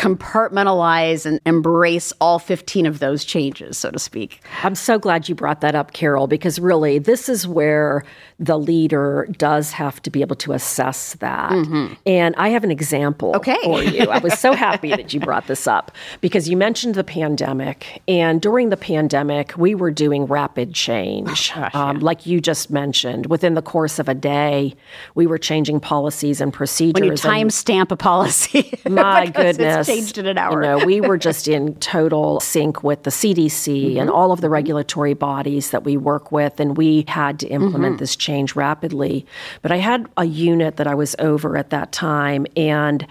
Compartmentalize 0.00 1.26
and 1.26 1.40
embrace 1.44 2.10
all 2.22 2.38
15 2.38 2.86
of 2.86 3.00
those 3.00 3.22
changes, 3.22 3.76
so 3.76 3.90
to 3.90 3.98
speak. 3.98 4.40
I'm 4.62 4.74
so 4.74 4.98
glad 4.98 5.28
you 5.28 5.34
brought 5.34 5.60
that 5.60 5.74
up, 5.74 5.92
Carol, 5.92 6.26
because 6.26 6.58
really 6.58 6.98
this 6.98 7.28
is 7.28 7.46
where 7.46 8.02
the 8.38 8.58
leader 8.58 9.28
does 9.36 9.72
have 9.72 10.00
to 10.02 10.10
be 10.10 10.22
able 10.22 10.36
to 10.36 10.52
assess 10.52 11.14
that. 11.16 11.52
Mm-hmm. 11.52 11.94
And 12.06 12.34
I 12.36 12.48
have 12.48 12.64
an 12.64 12.70
example 12.70 13.36
okay. 13.36 13.58
for 13.62 13.82
you. 13.82 14.04
I 14.08 14.18
was 14.18 14.38
so 14.38 14.54
happy 14.54 14.88
that 14.88 15.12
you 15.12 15.20
brought 15.20 15.46
this 15.48 15.66
up 15.66 15.92
because 16.22 16.48
you 16.48 16.56
mentioned 16.56 16.94
the 16.94 17.04
pandemic. 17.04 18.02
And 18.08 18.40
during 18.40 18.70
the 18.70 18.78
pandemic, 18.78 19.52
we 19.58 19.74
were 19.74 19.90
doing 19.90 20.24
rapid 20.24 20.72
change. 20.72 21.52
Oh, 21.54 21.60
gosh, 21.60 21.74
um, 21.74 21.98
yeah. 21.98 22.04
Like 22.04 22.24
you 22.24 22.40
just 22.40 22.70
mentioned, 22.70 23.26
within 23.26 23.52
the 23.52 23.62
course 23.62 23.98
of 23.98 24.08
a 24.08 24.14
day, 24.14 24.74
we 25.14 25.26
were 25.26 25.38
changing 25.38 25.80
policies 25.80 26.40
and 26.40 26.54
procedures. 26.54 26.94
When 26.94 27.04
you 27.04 27.12
timestamp 27.12 27.90
a 27.90 27.96
policy. 27.96 28.78
My 28.88 29.26
goodness 29.26 29.89
changed 29.94 30.18
in 30.18 30.26
an 30.26 30.38
hour. 30.38 30.62
You 30.62 30.68
know, 30.68 30.84
we 30.84 31.00
were 31.00 31.18
just 31.28 31.48
in 31.48 31.74
total 31.76 32.40
sync 32.40 32.82
with 32.82 33.02
the 33.02 33.10
CDC 33.10 33.90
mm-hmm. 33.90 34.00
and 34.00 34.10
all 34.10 34.32
of 34.32 34.40
the 34.40 34.50
regulatory 34.50 35.14
bodies 35.14 35.70
that 35.70 35.84
we 35.84 35.96
work 35.96 36.32
with, 36.32 36.60
and 36.60 36.76
we 36.76 37.04
had 37.08 37.38
to 37.40 37.48
implement 37.48 37.94
mm-hmm. 37.94 38.00
this 38.00 38.16
change 38.16 38.56
rapidly. 38.56 39.26
But 39.62 39.72
I 39.72 39.76
had 39.76 40.06
a 40.16 40.24
unit 40.24 40.76
that 40.76 40.86
I 40.86 40.94
was 40.94 41.16
over 41.18 41.56
at 41.56 41.70
that 41.70 41.92
time, 41.92 42.46
and 42.56 43.06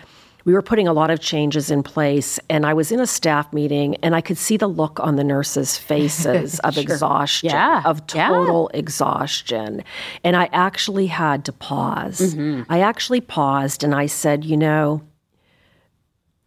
we 0.46 0.54
were 0.54 0.62
putting 0.62 0.88
a 0.88 0.94
lot 0.94 1.12
of 1.12 1.20
changes 1.20 1.70
in 1.70 1.84
place 1.84 2.40
and 2.50 2.66
i 2.66 2.74
was 2.74 2.92
in 2.92 3.00
a 3.00 3.06
staff 3.06 3.52
meeting 3.54 3.96
and 3.98 4.16
i 4.16 4.22
could 4.22 4.38
see 4.38 4.58
the 4.58 4.68
look 4.68 5.00
on 5.00 5.16
the 5.16 5.24
nurses 5.24 5.78
faces 5.78 6.60
of 6.64 6.74
sure. 6.74 6.82
exhaustion 6.82 7.50
yeah. 7.50 7.82
of 7.86 8.08
total 8.08 8.70
yeah. 8.74 8.80
exhaustion 8.80 9.84
and 10.24 10.36
i 10.36 10.50
actually 10.52 11.08
had 11.08 11.46
to 11.46 11.52
pause 11.52 12.34
mm-hmm. 12.34 12.64
i 12.72 12.80
actually 12.80 13.22
paused 13.22 13.84
and 13.84 13.94
i 13.94 14.06
said 14.06 14.44
you 14.44 14.58
know 14.58 15.02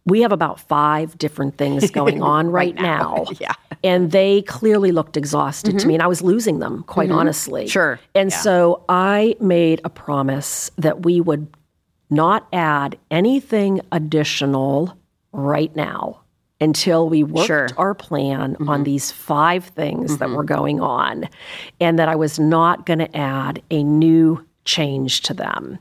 we 0.05 0.21
have 0.21 0.31
about 0.31 0.59
five 0.59 1.17
different 1.17 1.57
things 1.57 1.89
going 1.91 2.21
on 2.21 2.49
right, 2.49 2.73
right, 2.75 2.81
now. 2.81 3.25
now. 3.25 3.25
yeah. 3.39 3.53
And 3.83 4.11
they 4.11 4.41
clearly 4.43 4.91
looked 4.91 5.17
exhausted 5.17 5.71
mm-hmm. 5.71 5.77
to 5.79 5.87
me, 5.87 5.93
and 5.95 6.03
I 6.03 6.07
was 6.07 6.21
losing 6.21 6.59
them, 6.59 6.83
quite 6.83 7.09
mm-hmm. 7.09 7.19
honestly. 7.19 7.67
Sure. 7.67 7.99
And 8.15 8.31
yeah. 8.31 8.37
so 8.37 8.85
I 8.87 9.35
made 9.39 9.81
a 9.83 9.89
promise 9.89 10.71
that 10.77 11.03
we 11.03 11.19
would 11.19 11.47
not 12.09 12.47
add 12.53 12.97
anything 13.11 13.81
additional 13.91 14.97
right 15.31 15.75
now 15.75 16.21
until 16.61 17.09
we 17.09 17.23
worked 17.23 17.47
sure. 17.47 17.67
our 17.77 17.93
plan 17.93 18.53
mm-hmm. 18.53 18.69
on 18.69 18.83
these 18.83 19.11
five 19.11 19.65
things 19.65 20.17
that 20.17 20.27
mm-hmm. 20.27 20.35
were 20.35 20.43
going 20.43 20.79
on, 20.79 21.27
and 21.81 21.99
that 21.99 22.07
I 22.07 22.15
was 22.15 22.39
not 22.39 22.85
going 22.85 22.99
to 22.99 23.17
add 23.17 23.61
a 23.69 23.83
new 23.83 24.45
change 24.63 25.21
to 25.21 25.33
them. 25.33 25.77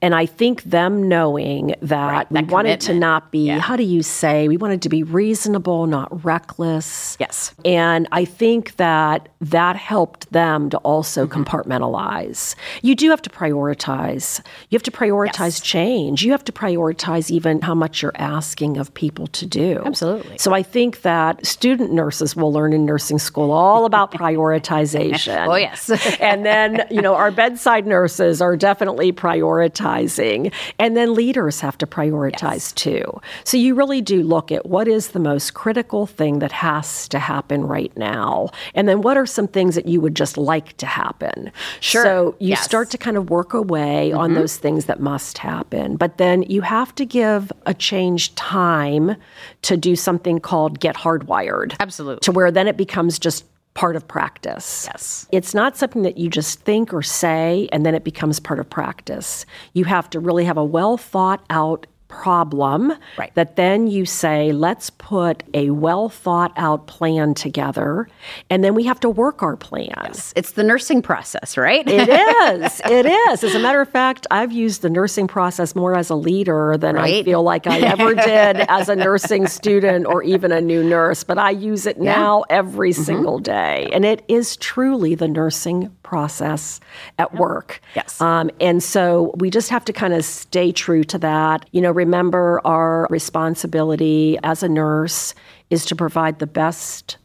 And 0.00 0.14
I 0.14 0.26
think 0.26 0.62
them 0.64 1.08
knowing 1.08 1.74
that, 1.82 2.12
right, 2.12 2.30
that 2.30 2.46
we 2.46 2.52
wanted 2.52 2.80
to 2.82 2.94
not 2.94 3.30
be, 3.30 3.46
yeah. 3.46 3.60
how 3.60 3.76
do 3.76 3.82
you 3.82 4.02
say, 4.02 4.48
we 4.48 4.56
wanted 4.56 4.82
to 4.82 4.88
be 4.88 5.02
reasonable, 5.02 5.86
not 5.86 6.24
reckless. 6.24 7.16
Yes. 7.18 7.54
And 7.64 8.08
I 8.12 8.24
think 8.24 8.76
that 8.76 9.28
that 9.40 9.76
helped 9.76 10.30
them 10.32 10.70
to 10.70 10.78
also 10.78 11.26
mm-hmm. 11.26 11.42
compartmentalize. 11.42 12.54
You 12.82 12.94
do 12.94 13.10
have 13.10 13.22
to 13.22 13.30
prioritize. 13.30 14.40
You 14.70 14.76
have 14.76 14.82
to 14.84 14.90
prioritize 14.90 15.58
yes. 15.58 15.60
change. 15.60 16.22
You 16.22 16.32
have 16.32 16.44
to 16.44 16.52
prioritize 16.52 17.30
even 17.30 17.60
how 17.60 17.74
much 17.74 18.02
you're 18.02 18.12
asking 18.16 18.76
of 18.76 18.92
people 18.94 19.26
to 19.28 19.46
do. 19.46 19.82
Absolutely. 19.84 20.38
So 20.38 20.52
I 20.52 20.62
think 20.62 21.02
that 21.02 21.44
student 21.46 21.92
nurses 21.92 22.36
will 22.36 22.52
learn 22.52 22.72
in 22.72 22.84
nursing 22.84 23.18
school 23.18 23.50
all 23.50 23.84
about 23.84 24.12
prioritization. 24.12 25.46
oh, 25.48 25.54
yes. 25.54 25.90
and 26.20 26.44
then, 26.44 26.86
you 26.90 27.02
know, 27.02 27.14
our 27.14 27.30
bedside 27.30 27.86
nurses 27.86 28.40
are 28.40 28.56
definitely 28.56 29.12
prioritizing 29.12 29.61
prioritizing. 29.62 30.52
And 30.78 30.96
then 30.96 31.14
leaders 31.14 31.60
have 31.60 31.78
to 31.78 31.86
prioritize 31.86 32.42
yes. 32.42 32.72
too. 32.72 33.20
So 33.44 33.56
you 33.56 33.74
really 33.74 34.00
do 34.00 34.22
look 34.22 34.52
at 34.52 34.66
what 34.66 34.88
is 34.88 35.08
the 35.08 35.18
most 35.18 35.54
critical 35.54 36.06
thing 36.06 36.38
that 36.40 36.52
has 36.52 37.08
to 37.08 37.18
happen 37.18 37.64
right 37.66 37.94
now. 37.96 38.50
And 38.74 38.88
then 38.88 39.02
what 39.02 39.16
are 39.16 39.26
some 39.26 39.48
things 39.48 39.74
that 39.74 39.86
you 39.86 40.00
would 40.00 40.14
just 40.14 40.36
like 40.36 40.76
to 40.78 40.86
happen? 40.86 41.52
Sure. 41.80 42.04
So 42.04 42.36
you 42.38 42.50
yes. 42.50 42.64
start 42.64 42.90
to 42.90 42.98
kind 42.98 43.16
of 43.16 43.30
work 43.30 43.54
away 43.54 44.10
mm-hmm. 44.10 44.18
on 44.18 44.34
those 44.34 44.56
things 44.56 44.86
that 44.86 45.00
must 45.00 45.38
happen. 45.38 45.96
But 45.96 46.18
then 46.18 46.42
you 46.42 46.62
have 46.62 46.94
to 46.96 47.06
give 47.06 47.52
a 47.66 47.74
change 47.74 48.34
time 48.34 49.16
to 49.62 49.76
do 49.76 49.96
something 49.96 50.40
called 50.40 50.80
get 50.80 50.96
hardwired. 50.96 51.76
Absolutely. 51.80 52.20
To 52.20 52.32
where 52.32 52.50
then 52.50 52.68
it 52.68 52.76
becomes 52.76 53.18
just 53.18 53.44
part 53.74 53.96
of 53.96 54.06
practice. 54.06 54.86
Yes. 54.90 55.26
It's 55.32 55.54
not 55.54 55.76
something 55.76 56.02
that 56.02 56.18
you 56.18 56.28
just 56.28 56.60
think 56.60 56.92
or 56.92 57.02
say 57.02 57.68
and 57.72 57.86
then 57.86 57.94
it 57.94 58.04
becomes 58.04 58.38
part 58.38 58.60
of 58.60 58.68
practice. 58.68 59.46
You 59.72 59.84
have 59.84 60.10
to 60.10 60.20
really 60.20 60.44
have 60.44 60.58
a 60.58 60.64
well 60.64 60.96
thought 60.96 61.44
out 61.50 61.86
problem 62.12 62.92
right. 63.16 63.34
that 63.34 63.56
then 63.56 63.86
you 63.86 64.04
say, 64.04 64.52
let's 64.52 64.90
put 64.90 65.42
a 65.54 65.70
well 65.70 66.10
thought 66.10 66.52
out 66.56 66.86
plan 66.86 67.32
together, 67.32 68.06
and 68.50 68.62
then 68.62 68.74
we 68.74 68.84
have 68.84 69.00
to 69.00 69.08
work 69.08 69.42
our 69.42 69.56
plan. 69.56 69.94
Yes. 70.04 70.32
It's 70.36 70.52
the 70.52 70.62
nursing 70.62 71.00
process, 71.00 71.56
right? 71.56 71.88
it 71.88 72.08
is. 72.62 72.80
It 72.84 73.06
is. 73.06 73.42
As 73.42 73.54
a 73.54 73.58
matter 73.58 73.80
of 73.80 73.88
fact, 73.88 74.26
I've 74.30 74.52
used 74.52 74.82
the 74.82 74.90
nursing 74.90 75.26
process 75.26 75.74
more 75.74 75.96
as 75.96 76.10
a 76.10 76.14
leader 76.14 76.76
than 76.78 76.96
right? 76.96 77.22
I 77.22 77.22
feel 77.24 77.42
like 77.42 77.66
I 77.66 77.78
ever 77.78 78.14
did 78.32 78.56
as 78.68 78.90
a 78.90 78.94
nursing 78.94 79.46
student 79.46 80.06
or 80.06 80.22
even 80.22 80.52
a 80.52 80.60
new 80.60 80.84
nurse, 80.84 81.24
but 81.24 81.38
I 81.38 81.50
use 81.50 81.86
it 81.86 81.96
yeah. 81.96 82.14
now 82.14 82.44
every 82.50 82.90
mm-hmm. 82.90 83.02
single 83.02 83.38
day. 83.38 83.88
And 83.92 84.04
it 84.04 84.22
is 84.28 84.56
truly 84.56 85.14
the 85.14 85.28
nursing 85.28 85.90
process 86.02 86.78
at 87.18 87.34
work. 87.34 87.80
Yes. 87.96 88.20
Um, 88.20 88.50
and 88.60 88.82
so 88.82 89.34
we 89.38 89.48
just 89.48 89.70
have 89.70 89.82
to 89.86 89.94
kind 89.94 90.12
of 90.12 90.26
stay 90.26 90.70
true 90.70 91.04
to 91.04 91.18
that. 91.18 91.64
You 91.72 91.80
know, 91.80 91.90
remember 92.02 92.60
our 92.64 93.06
responsibility 93.10 94.38
as 94.42 94.62
a 94.62 94.68
nurse 94.68 95.34
is 95.70 95.84
to 95.86 95.96
provide 95.96 96.38
the 96.38 96.46
best 96.46 97.16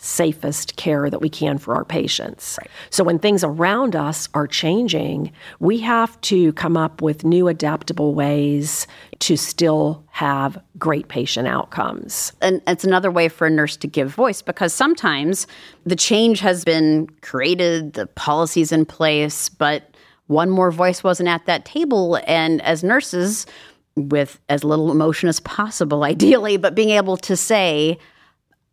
safest 0.00 0.76
care 0.76 1.10
that 1.10 1.20
we 1.20 1.28
can 1.28 1.58
for 1.58 1.74
our 1.74 1.84
patients. 1.84 2.56
Right. 2.60 2.70
So 2.90 3.02
when 3.02 3.18
things 3.18 3.42
around 3.42 3.96
us 3.96 4.28
are 4.32 4.46
changing, 4.46 5.32
we 5.58 5.80
have 5.80 6.20
to 6.22 6.52
come 6.52 6.76
up 6.76 7.02
with 7.02 7.24
new 7.24 7.48
adaptable 7.48 8.14
ways 8.14 8.86
to 9.18 9.36
still 9.36 10.04
have 10.10 10.62
great 10.78 11.08
patient 11.08 11.48
outcomes. 11.48 12.32
And 12.40 12.62
it's 12.68 12.84
another 12.84 13.10
way 13.10 13.28
for 13.28 13.48
a 13.48 13.50
nurse 13.50 13.76
to 13.78 13.88
give 13.88 14.10
voice 14.10 14.40
because 14.40 14.72
sometimes 14.72 15.48
the 15.84 15.96
change 15.96 16.38
has 16.40 16.64
been 16.64 17.08
created, 17.22 17.94
the 17.94 18.06
policies 18.06 18.70
in 18.70 18.86
place, 18.86 19.48
but 19.48 19.96
one 20.28 20.50
more 20.50 20.70
voice 20.70 21.02
wasn't 21.02 21.28
at 21.28 21.46
that 21.46 21.64
table 21.64 22.20
and 22.26 22.62
as 22.62 22.84
nurses 22.84 23.46
with 23.98 24.40
as 24.48 24.64
little 24.64 24.90
emotion 24.90 25.28
as 25.28 25.40
possible 25.40 26.04
ideally, 26.14 26.56
but 26.56 26.74
being 26.74 26.90
able 26.90 27.16
to 27.16 27.36
say 27.36 27.98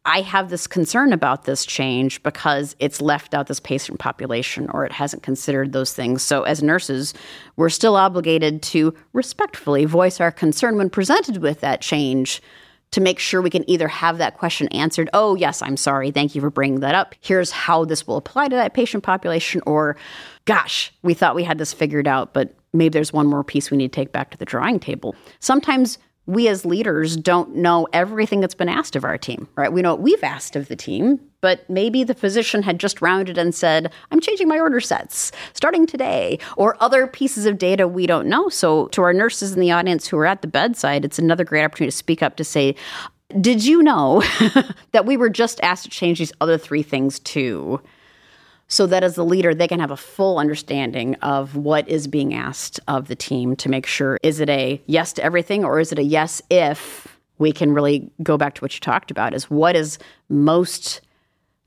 I 0.07 0.21
have 0.21 0.49
this 0.49 0.67
concern 0.67 1.13
about 1.13 1.45
this 1.45 1.65
change 1.65 2.21
because 2.21 2.75
it's 2.79 3.01
left 3.01 3.33
out 3.33 3.47
this 3.47 3.59
patient 3.59 3.97
population 3.97 4.69
or 4.69 4.85
it 4.85 4.91
hasn't 4.91 5.23
considered 5.23 5.73
those 5.73 5.93
things. 5.93 6.21
So, 6.21 6.43
as 6.43 6.61
nurses, 6.61 7.15
we're 7.55 7.69
still 7.69 7.95
obligated 7.95 8.61
to 8.63 8.93
respectfully 9.13 9.85
voice 9.85 10.21
our 10.21 10.31
concern 10.31 10.77
when 10.77 10.91
presented 10.91 11.37
with 11.37 11.61
that 11.61 11.81
change 11.81 12.39
to 12.91 13.01
make 13.01 13.17
sure 13.17 13.41
we 13.41 13.49
can 13.49 13.67
either 13.69 13.87
have 13.87 14.19
that 14.19 14.37
question 14.37 14.67
answered. 14.67 15.09
Oh, 15.11 15.33
yes, 15.33 15.63
I'm 15.63 15.75
sorry. 15.75 16.11
Thank 16.11 16.35
you 16.35 16.41
for 16.41 16.51
bringing 16.51 16.81
that 16.81 16.93
up. 16.93 17.15
Here's 17.19 17.49
how 17.49 17.83
this 17.83 18.05
will 18.05 18.17
apply 18.17 18.47
to 18.49 18.55
that 18.55 18.75
patient 18.75 19.03
population. 19.03 19.61
Or, 19.65 19.97
gosh, 20.45 20.93
we 21.01 21.15
thought 21.15 21.35
we 21.35 21.43
had 21.43 21.57
this 21.57 21.73
figured 21.73 22.07
out, 22.07 22.33
but 22.33 22.53
maybe 22.75 22.93
there's 22.93 23.13
one 23.13 23.27
more 23.27 23.43
piece 23.43 23.71
we 23.71 23.77
need 23.77 23.91
to 23.91 23.95
take 23.95 24.11
back 24.11 24.31
to 24.31 24.37
the 24.37 24.45
drawing 24.45 24.79
table. 24.79 25.15
Sometimes 25.39 25.97
we 26.27 26.47
as 26.47 26.65
leaders 26.65 27.15
don't 27.15 27.55
know 27.55 27.87
everything 27.93 28.41
that's 28.41 28.55
been 28.55 28.69
asked 28.69 28.95
of 28.95 29.03
our 29.03 29.17
team, 29.17 29.47
right? 29.55 29.71
We 29.71 29.81
know 29.81 29.91
what 29.91 30.01
we've 30.01 30.23
asked 30.23 30.55
of 30.55 30.67
the 30.67 30.75
team, 30.75 31.19
but 31.41 31.69
maybe 31.69 32.03
the 32.03 32.15
physician 32.15 32.63
had 32.63 32.79
just 32.79 33.01
rounded 33.01 33.37
and 33.37 33.53
said, 33.53 33.91
I'm 34.11 34.19
changing 34.19 34.47
my 34.47 34.59
order 34.59 34.79
sets 34.79 35.31
starting 35.53 35.85
today, 35.85 36.39
or 36.57 36.81
other 36.81 37.05
pieces 37.05 37.45
of 37.45 37.59
data 37.59 37.87
we 37.87 38.07
don't 38.07 38.27
know. 38.27 38.49
So, 38.49 38.87
to 38.87 39.03
our 39.03 39.13
nurses 39.13 39.53
in 39.53 39.59
the 39.59 39.71
audience 39.71 40.07
who 40.07 40.17
are 40.17 40.25
at 40.25 40.41
the 40.41 40.47
bedside, 40.47 41.05
it's 41.05 41.19
another 41.19 41.43
great 41.43 41.63
opportunity 41.63 41.91
to 41.91 41.97
speak 41.97 42.23
up 42.23 42.37
to 42.37 42.43
say, 42.43 42.75
Did 43.39 43.63
you 43.63 43.83
know 43.83 44.23
that 44.93 45.05
we 45.05 45.17
were 45.17 45.29
just 45.29 45.59
asked 45.61 45.83
to 45.83 45.89
change 45.91 46.17
these 46.17 46.33
other 46.41 46.57
three 46.57 46.83
things 46.83 47.19
too? 47.19 47.79
So 48.67 48.87
that 48.87 49.03
as 49.03 49.15
the 49.15 49.25
leader, 49.25 49.53
they 49.53 49.67
can 49.67 49.79
have 49.79 49.91
a 49.91 49.97
full 49.97 50.39
understanding 50.39 51.15
of 51.15 51.55
what 51.55 51.87
is 51.87 52.07
being 52.07 52.33
asked 52.33 52.79
of 52.87 53.07
the 53.07 53.15
team 53.15 53.55
to 53.57 53.69
make 53.69 53.85
sure 53.85 54.19
is 54.23 54.39
it 54.39 54.49
a 54.49 54.81
yes 54.85 55.13
to 55.13 55.23
everything 55.23 55.63
or 55.63 55.79
is 55.79 55.91
it 55.91 55.99
a 55.99 56.03
yes 56.03 56.41
if 56.49 57.19
we 57.37 57.51
can 57.51 57.73
really 57.73 58.09
go 58.23 58.37
back 58.37 58.55
to 58.55 58.61
what 58.61 58.73
you 58.73 58.79
talked 58.79 59.11
about 59.11 59.33
is 59.33 59.49
what 59.49 59.75
is 59.75 59.99
most 60.29 61.01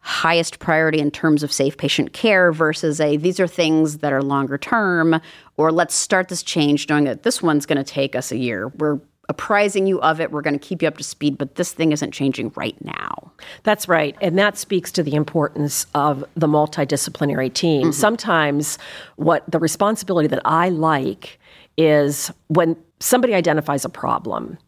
highest 0.01 0.59
priority 0.59 0.99
in 0.99 1.11
terms 1.11 1.43
of 1.43 1.53
safe 1.53 1.77
patient 1.77 2.13
care 2.13 2.51
versus 2.53 3.01
a 3.01 3.17
these 3.17 3.39
are 3.39 3.47
things 3.47 3.99
that 3.99 4.13
are 4.13 4.23
longer 4.23 4.57
term 4.57 5.21
or 5.59 5.71
let's 5.71 5.95
start 5.95 6.29
this 6.29 6.43
change 6.43 6.89
knowing 6.89 7.05
that 7.05 7.25
this 7.25 7.43
one's 7.43 7.67
going 7.67 7.77
to 7.77 7.85
take 7.85 8.17
us 8.17 8.33
a 8.33 8.37
year. 8.37 8.69
We're 8.69 9.01
apprising 9.29 9.87
you 9.87 10.01
of 10.01 10.21
it. 10.21 10.31
We're 10.31 10.43
going 10.43 10.59
to 10.59 10.65
keep 10.65 10.83
you 10.83 10.89
up 10.89 10.97
to 10.97 11.05
speed, 11.05 11.37
but 11.37 11.57
this 11.57 11.73
thing 11.73 11.93
isn't 11.93 12.13
changing 12.13 12.53
right 12.57 12.77
now. 12.83 13.33
That's 13.63 13.89
right. 13.89 14.17
And 14.21 14.39
that 14.39 14.57
speaks 14.57 14.91
to 14.93 15.03
the 15.03 15.15
importance 15.15 15.87
of 15.95 16.25
the 16.35 16.47
multidisciplinary 16.47 17.53
team. 17.53 17.83
Mm-hmm. 17.83 17.91
Sometimes 17.93 18.79
what 19.17 19.45
the 19.51 19.59
responsibility 19.59 20.29
that 20.29 20.41
I 20.45 20.71
like 20.71 21.39
is 21.77 22.33
when 22.49 22.77
somebody 23.01 23.35
identifies 23.35 23.85
a 23.85 23.89
problem, 23.89 24.59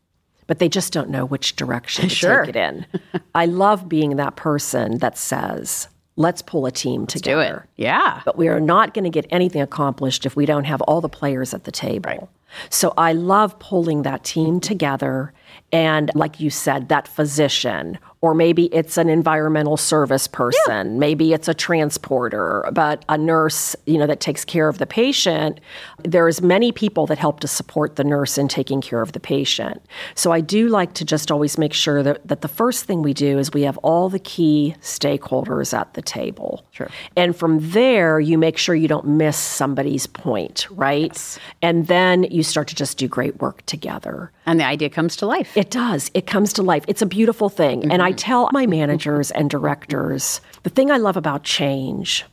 but 0.46 0.58
they 0.58 0.68
just 0.68 0.92
don't 0.92 1.08
know 1.08 1.24
which 1.24 1.56
direction 1.56 2.08
to 2.08 2.14
sure. 2.14 2.44
take 2.44 2.54
it 2.54 2.58
in. 2.58 2.86
I 3.34 3.46
love 3.46 3.88
being 3.88 4.16
that 4.16 4.36
person 4.36 4.98
that 4.98 5.16
says, 5.16 5.88
let's 6.16 6.42
pull 6.42 6.66
a 6.66 6.70
team 6.70 7.02
let's 7.02 7.14
together. 7.14 7.66
Yeah. 7.76 8.20
But 8.24 8.36
we 8.36 8.48
are 8.48 8.60
not 8.60 8.92
going 8.92 9.04
to 9.04 9.10
get 9.10 9.26
anything 9.30 9.62
accomplished 9.62 10.26
if 10.26 10.36
we 10.36 10.44
don't 10.44 10.64
have 10.64 10.82
all 10.82 11.00
the 11.00 11.08
players 11.08 11.54
at 11.54 11.64
the 11.64 11.72
table. 11.72 12.10
Right. 12.10 12.28
So 12.68 12.92
I 12.96 13.12
love 13.12 13.58
pulling 13.58 14.02
that 14.02 14.24
team 14.24 14.60
together. 14.60 15.32
And 15.72 16.10
like 16.14 16.40
you 16.40 16.50
said 16.50 16.88
that 16.88 17.08
physician 17.08 17.98
or 18.22 18.34
maybe 18.34 18.66
it's 18.66 18.98
an 18.98 19.08
environmental 19.08 19.76
service 19.76 20.28
person, 20.28 20.92
yeah. 20.92 20.98
maybe 20.98 21.32
it's 21.32 21.48
a 21.48 21.54
transporter, 21.54 22.68
but 22.72 23.02
a 23.08 23.16
nurse, 23.16 23.74
you 23.86 23.96
know, 23.96 24.06
that 24.06 24.20
takes 24.20 24.44
care 24.44 24.68
of 24.68 24.76
the 24.76 24.86
patient. 24.86 25.58
There's 26.04 26.42
many 26.42 26.70
people 26.70 27.06
that 27.06 27.16
help 27.16 27.40
to 27.40 27.48
support 27.48 27.96
the 27.96 28.04
nurse 28.04 28.36
in 28.36 28.46
taking 28.46 28.82
care 28.82 29.00
of 29.00 29.12
the 29.12 29.20
patient. 29.20 29.82
So 30.14 30.32
I 30.32 30.40
do 30.40 30.68
like 30.68 30.92
to 30.94 31.04
just 31.04 31.30
always 31.30 31.56
make 31.56 31.72
sure 31.72 32.02
that, 32.02 32.26
that 32.28 32.42
the 32.42 32.48
first 32.48 32.84
thing 32.84 33.00
we 33.00 33.14
do 33.14 33.38
is 33.38 33.54
we 33.54 33.62
have 33.62 33.78
all 33.78 34.10
the 34.10 34.18
key 34.18 34.74
stakeholders 34.82 35.72
at 35.72 35.94
the 35.94 36.02
table. 36.02 36.66
Sure. 36.72 36.90
And 37.16 37.34
from 37.34 37.70
there, 37.70 38.20
you 38.20 38.36
make 38.36 38.58
sure 38.58 38.74
you 38.74 38.88
don't 38.88 39.06
miss 39.06 39.38
somebody's 39.38 40.06
point, 40.06 40.66
right? 40.70 41.10
Yes. 41.12 41.38
And 41.62 41.86
then 41.86 42.24
you 42.24 42.42
start 42.42 42.68
to 42.68 42.74
just 42.74 42.98
do 42.98 43.08
great 43.08 43.40
work 43.40 43.64
together. 43.64 44.30
And 44.50 44.58
the 44.58 44.64
idea 44.64 44.90
comes 44.90 45.14
to 45.18 45.26
life. 45.26 45.56
It 45.56 45.70
does. 45.70 46.10
It 46.12 46.26
comes 46.26 46.52
to 46.54 46.62
life. 46.64 46.84
It's 46.88 47.02
a 47.02 47.06
beautiful 47.06 47.48
thing. 47.48 47.82
Mm-hmm. 47.82 47.92
And 47.92 48.02
I 48.02 48.10
tell 48.10 48.50
my 48.52 48.66
managers 48.66 49.30
and 49.30 49.48
directors 49.48 50.40
the 50.64 50.70
thing 50.70 50.90
I 50.90 50.96
love 50.96 51.16
about 51.16 51.44
change 51.44 52.24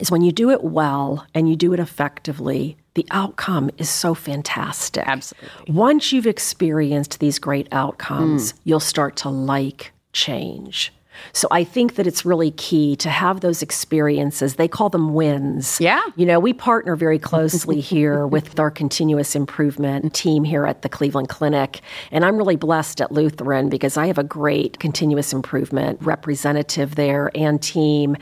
is 0.00 0.10
when 0.10 0.22
you 0.22 0.32
do 0.32 0.48
it 0.48 0.64
well 0.64 1.26
and 1.34 1.50
you 1.50 1.54
do 1.54 1.74
it 1.74 1.78
effectively, 1.78 2.78
the 2.94 3.06
outcome 3.10 3.68
is 3.76 3.90
so 3.90 4.14
fantastic. 4.14 5.06
Absolutely. 5.06 5.74
Once 5.74 6.12
you've 6.12 6.26
experienced 6.26 7.20
these 7.20 7.38
great 7.38 7.68
outcomes, 7.72 8.54
mm. 8.54 8.58
you'll 8.64 8.80
start 8.80 9.14
to 9.16 9.28
like 9.28 9.92
change. 10.14 10.94
So 11.32 11.48
I 11.50 11.64
think 11.64 11.96
that 11.96 12.06
it's 12.06 12.24
really 12.24 12.50
key 12.52 12.96
to 12.96 13.10
have 13.10 13.40
those 13.40 13.62
experiences. 13.62 14.56
They 14.56 14.68
call 14.68 14.88
them 14.88 15.14
wins. 15.14 15.78
Yeah. 15.80 16.02
You 16.16 16.26
know, 16.26 16.40
we 16.40 16.52
partner 16.52 16.96
very 16.96 17.18
closely 17.18 17.80
here 17.92 18.26
with 18.26 18.58
our 18.58 18.70
continuous 18.70 19.34
improvement 19.34 20.14
team 20.14 20.44
here 20.44 20.66
at 20.66 20.82
the 20.82 20.88
Cleveland 20.88 21.28
Clinic. 21.28 21.80
And 22.10 22.24
I'm 22.24 22.36
really 22.36 22.56
blessed 22.56 23.00
at 23.00 23.12
Lutheran 23.12 23.68
because 23.68 23.96
I 23.96 24.06
have 24.06 24.18
a 24.18 24.24
great 24.24 24.78
continuous 24.78 25.32
improvement 25.32 26.00
representative 26.02 26.94
there 26.94 27.30
and 27.34 27.62
team. 27.62 28.16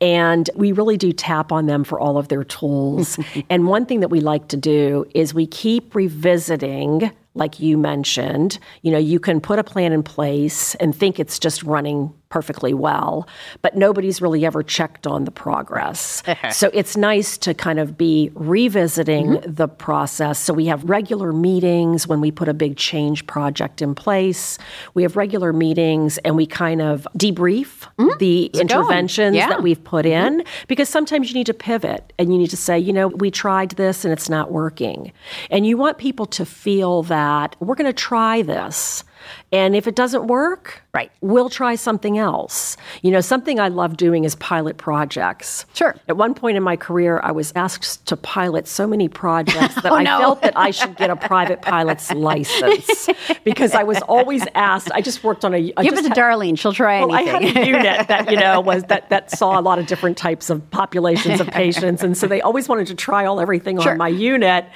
And 0.00 0.48
we 0.54 0.72
really 0.72 0.96
do 0.96 1.12
tap 1.12 1.52
on 1.52 1.66
them 1.66 1.84
for 1.84 2.00
all 2.00 2.18
of 2.18 2.28
their 2.28 2.44
tools. 2.44 3.18
and 3.50 3.66
one 3.66 3.86
thing 3.86 4.00
that 4.00 4.08
we 4.08 4.20
like 4.20 4.48
to 4.48 4.56
do 4.56 5.06
is 5.14 5.34
we 5.34 5.46
keep 5.46 5.94
revisiting 5.94 7.10
like 7.36 7.60
you 7.60 7.76
mentioned. 7.78 8.58
You 8.82 8.90
know, 8.90 8.98
you 8.98 9.20
can 9.20 9.40
put 9.40 9.58
a 9.58 9.64
plan 9.64 9.92
in 9.92 10.02
place 10.02 10.74
and 10.76 10.96
think 10.96 11.20
it's 11.20 11.38
just 11.38 11.62
running 11.62 12.12
perfectly 12.28 12.74
well, 12.74 13.28
but 13.62 13.76
nobody's 13.76 14.20
really 14.20 14.44
ever 14.44 14.62
checked 14.62 15.06
on 15.06 15.24
the 15.24 15.30
progress. 15.30 16.22
so 16.52 16.70
it's 16.72 16.96
nice 16.96 17.38
to 17.38 17.54
kind 17.54 17.78
of 17.78 17.96
be 17.96 18.30
revisiting 18.34 19.26
mm-hmm. 19.26 19.52
the 19.52 19.68
process. 19.68 20.38
So 20.38 20.52
we 20.52 20.66
have 20.66 20.84
regular 20.84 21.32
meetings 21.32 22.06
when 22.06 22.20
we 22.20 22.30
put 22.30 22.48
a 22.48 22.54
big 22.54 22.76
change 22.76 23.26
project 23.26 23.80
in 23.80 23.94
place. 23.94 24.58
We 24.94 25.02
have 25.02 25.16
regular 25.16 25.52
meetings 25.52 26.18
and 26.18 26.36
we 26.36 26.46
kind 26.46 26.82
of 26.82 27.06
debrief 27.16 27.86
mm-hmm. 27.98 28.18
the 28.18 28.46
it's 28.46 28.58
interventions 28.60 29.36
yeah. 29.36 29.48
that 29.48 29.62
we've 29.62 29.82
put 29.82 30.04
in 30.04 30.40
mm-hmm. 30.40 30.64
because 30.68 30.88
sometimes 30.88 31.28
you 31.30 31.34
need 31.34 31.46
to 31.46 31.54
pivot 31.54 32.12
and 32.18 32.32
you 32.32 32.38
need 32.38 32.50
to 32.50 32.56
say, 32.56 32.78
you 32.78 32.92
know, 32.92 33.08
we 33.08 33.30
tried 33.30 33.70
this 33.72 34.04
and 34.04 34.12
it's 34.12 34.28
not 34.28 34.50
working. 34.50 35.12
And 35.50 35.66
you 35.66 35.76
want 35.76 35.98
people 35.98 36.26
to 36.26 36.44
feel 36.44 37.04
that 37.04 37.56
we're 37.60 37.76
going 37.76 37.86
to 37.86 37.92
try 37.92 38.42
this. 38.42 39.04
And 39.52 39.76
if 39.76 39.86
it 39.86 39.94
doesn't 39.94 40.26
work, 40.26 40.82
right, 40.92 41.10
we'll 41.20 41.50
try 41.50 41.74
something 41.74 42.18
else. 42.18 42.76
You 43.02 43.10
know, 43.10 43.20
something 43.20 43.60
I 43.60 43.68
love 43.68 43.96
doing 43.96 44.24
is 44.24 44.34
pilot 44.36 44.76
projects. 44.76 45.66
Sure. 45.74 45.94
At 46.08 46.16
one 46.16 46.34
point 46.34 46.56
in 46.56 46.62
my 46.62 46.76
career, 46.76 47.20
I 47.22 47.32
was 47.32 47.52
asked 47.54 48.06
to 48.06 48.16
pilot 48.16 48.66
so 48.66 48.86
many 48.86 49.08
projects 49.08 49.74
that 49.82 49.92
oh, 49.92 49.96
I 49.96 50.02
no. 50.02 50.18
felt 50.18 50.42
that 50.42 50.56
I 50.56 50.70
should 50.70 50.96
get 50.96 51.10
a 51.10 51.16
private 51.16 51.62
pilot's 51.62 52.10
license 52.14 53.08
because 53.44 53.74
I 53.74 53.82
was 53.82 54.00
always 54.02 54.44
asked. 54.54 54.90
I 54.92 55.00
just 55.00 55.22
worked 55.24 55.44
on 55.44 55.54
a. 55.54 55.72
I 55.76 55.82
Give 55.82 55.94
it 55.94 56.02
to 56.02 56.08
had, 56.08 56.16
Darlene; 56.16 56.58
she'll 56.58 56.72
try 56.72 57.04
well, 57.04 57.14
anything. 57.14 57.34
I 57.34 57.48
had 57.48 57.56
a 57.56 57.66
unit 57.66 58.08
that 58.08 58.30
you 58.30 58.36
know 58.36 58.60
was 58.60 58.84
that 58.84 59.10
that 59.10 59.30
saw 59.36 59.58
a 59.58 59.62
lot 59.62 59.78
of 59.78 59.86
different 59.86 60.16
types 60.16 60.50
of 60.50 60.68
populations 60.70 61.40
of 61.40 61.48
patients, 61.48 62.02
and 62.02 62.16
so 62.16 62.26
they 62.26 62.40
always 62.40 62.68
wanted 62.68 62.86
to 62.88 62.94
try 62.94 63.24
all 63.24 63.40
everything 63.40 63.80
sure. 63.80 63.92
on 63.92 63.98
my 63.98 64.08
unit, 64.08 64.66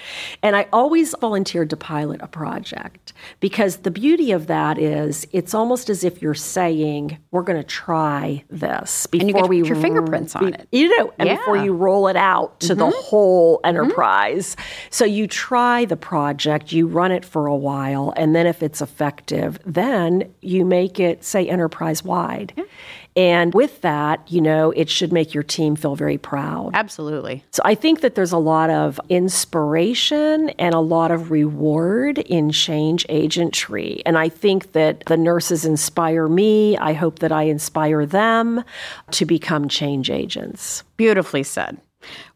and 0.43 0.57
I 0.57 0.67
always 0.73 1.15
volunteered 1.21 1.71
to 1.71 1.77
pilot 1.77 2.21
a 2.23 2.29
project 2.29 3.13
because 3.41 3.79
the 3.79 3.91
beauty 3.91 4.33
of 4.33 4.40
that 4.47 4.79
is 4.79 5.27
it's 5.33 5.55
almost 5.55 5.91
as 5.91 6.05
if 6.05 6.23
you're 6.23 6.35
saying 6.35 7.19
we're 7.31 7.43
going 7.43 7.61
to 7.61 7.67
try 7.67 8.45
this 8.49 9.07
before 9.07 9.49
we 9.49 9.61
put 9.61 9.69
your 9.69 9.77
fingerprints 9.77 10.37
on 10.37 10.55
it. 10.55 10.69
You 10.73 10.97
know, 10.99 11.13
and 11.19 11.29
yeah. 11.29 11.37
before 11.37 11.57
you 11.57 11.73
roll 11.73 12.09
it 12.09 12.17
out 12.17 12.61
to 12.61 12.69
mm-hmm. 12.69 12.79
the 12.79 12.91
whole 12.91 13.59
mm-hmm. 13.59 13.69
enterprise. 13.69 14.55
Mm-hmm. 14.55 14.89
So 14.91 15.05
you 15.05 15.27
try 15.27 15.85
the 15.85 15.97
project, 15.97 16.73
you 16.73 16.87
run 16.87 17.13
it 17.13 17.25
for 17.25 17.47
a 17.47 17.57
while, 17.57 18.13
and 18.17 18.35
then 18.35 18.47
if 18.47 18.63
it's 18.63 18.81
effective, 18.81 19.59
then 19.65 20.33
you 20.41 20.65
make 20.65 21.01
it 21.01 21.25
say 21.25 21.49
enterprise 21.49 22.05
wide. 22.05 22.53
Yeah. 22.57 22.65
And 23.17 23.53
with 23.55 23.81
that, 23.81 24.31
you 24.31 24.41
know, 24.41 24.71
it 24.71 24.89
should 24.89 25.13
make 25.13 25.35
your 25.35 25.43
team 25.43 25.75
feel 25.75 25.97
very 25.97 26.17
proud. 26.17 26.71
Absolutely. 26.75 27.43
So 27.51 27.61
I 27.65 27.75
think 27.75 28.01
that 28.01 28.15
there's 28.15 28.33
a 28.33 28.39
lot 28.39 28.71
of 28.71 29.01
inspiration 29.09 30.51
and 30.51 30.75
a 30.75 30.81
lot 30.81 31.11
of 31.11 31.31
reward 31.31 32.19
in 32.19 32.51
change 32.51 33.07
agentry. 33.09 34.01
And 34.07 34.17
I 34.21 34.29
think 34.29 34.73
that 34.73 35.05
the 35.07 35.17
nurses 35.17 35.65
inspire 35.65 36.29
me. 36.29 36.77
I 36.77 36.93
hope 36.93 37.21
that 37.21 37.33
I 37.33 37.45
inspire 37.45 38.05
them 38.05 38.63
to 39.13 39.25
become 39.25 39.67
change 39.67 40.11
agents. 40.11 40.85
Beautifully 40.99 41.43
said. 41.43 41.79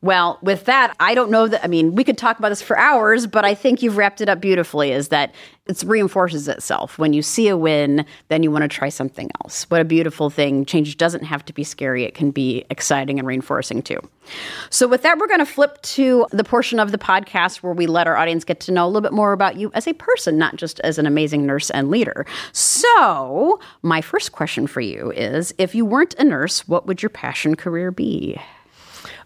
Well, 0.03 0.39
with 0.43 0.67
that, 0.67 0.95
I 1.01 1.15
don't 1.15 1.31
know 1.31 1.49
that. 1.49 1.65
I 1.65 1.69
mean, 1.69 1.95
we 1.95 2.05
could 2.05 2.19
talk 2.19 2.39
about 2.39 2.51
this 2.51 2.63
for 2.63 2.79
hours, 2.79 3.27
but 3.27 3.45
I 3.45 3.55
think 3.55 3.83
you've 3.83 3.97
wrapped 3.97 4.21
it 4.21 4.29
up 4.29 4.41
beautifully. 4.41 4.93
Is 4.93 5.09
that 5.09 5.35
it 5.67 5.83
reinforces 5.87 6.47
itself. 6.47 6.99
When 6.99 7.15
you 7.15 7.23
see 7.23 7.49
a 7.49 7.57
win, 7.57 8.05
then 8.29 8.43
you 8.43 8.51
want 8.51 8.63
to 8.63 8.69
try 8.69 8.91
something 8.91 9.31
else. 9.43 9.65
What 9.71 9.81
a 9.81 9.85
beautiful 9.85 10.29
thing. 10.29 10.67
Change 10.67 10.99
doesn't 10.99 11.25
have 11.25 11.43
to 11.47 11.55
be 11.55 11.65
scary, 11.65 12.05
it 12.05 12.15
can 12.15 12.31
be 12.31 12.67
exciting 12.69 13.19
and 13.19 13.27
reinforcing 13.27 13.81
too. 13.81 13.99
So, 14.69 14.87
with 14.87 15.03
that, 15.03 15.19
we're 15.19 15.27
going 15.27 15.39
to 15.39 15.47
flip 15.47 15.81
to 15.83 16.27
the 16.31 16.45
portion 16.45 16.79
of 16.79 16.93
the 16.93 16.99
podcast 16.99 17.63
where 17.63 17.73
we 17.73 17.87
let 17.87 18.07
our 18.07 18.17
audience 18.17 18.45
get 18.45 18.61
to 18.61 18.73
know 18.73 18.85
a 18.85 18.89
little 18.89 19.01
bit 19.01 19.13
more 19.13 19.33
about 19.33 19.57
you 19.57 19.71
as 19.75 19.87
a 19.87 19.95
person, 19.95 20.37
not 20.37 20.57
just 20.57 20.81
as 20.81 20.99
an 20.99 21.07
amazing 21.07 21.47
nurse 21.47 21.71
and 21.71 21.91
leader. 21.91 22.27
So, 22.53 23.59
my 23.83 24.03
first 24.03 24.33
question 24.33 24.67
for 24.67 24.83
you 24.83 25.13
is 25.13 25.55
if 25.57 25.75
you 25.75 25.87
weren't 25.87 26.15
a 26.19 26.25
nurse, 26.25 26.69
what 26.69 26.87
would 26.87 27.03
your 27.03 27.11
passion 27.11 27.55
career 27.55 27.91
be? 27.91 28.39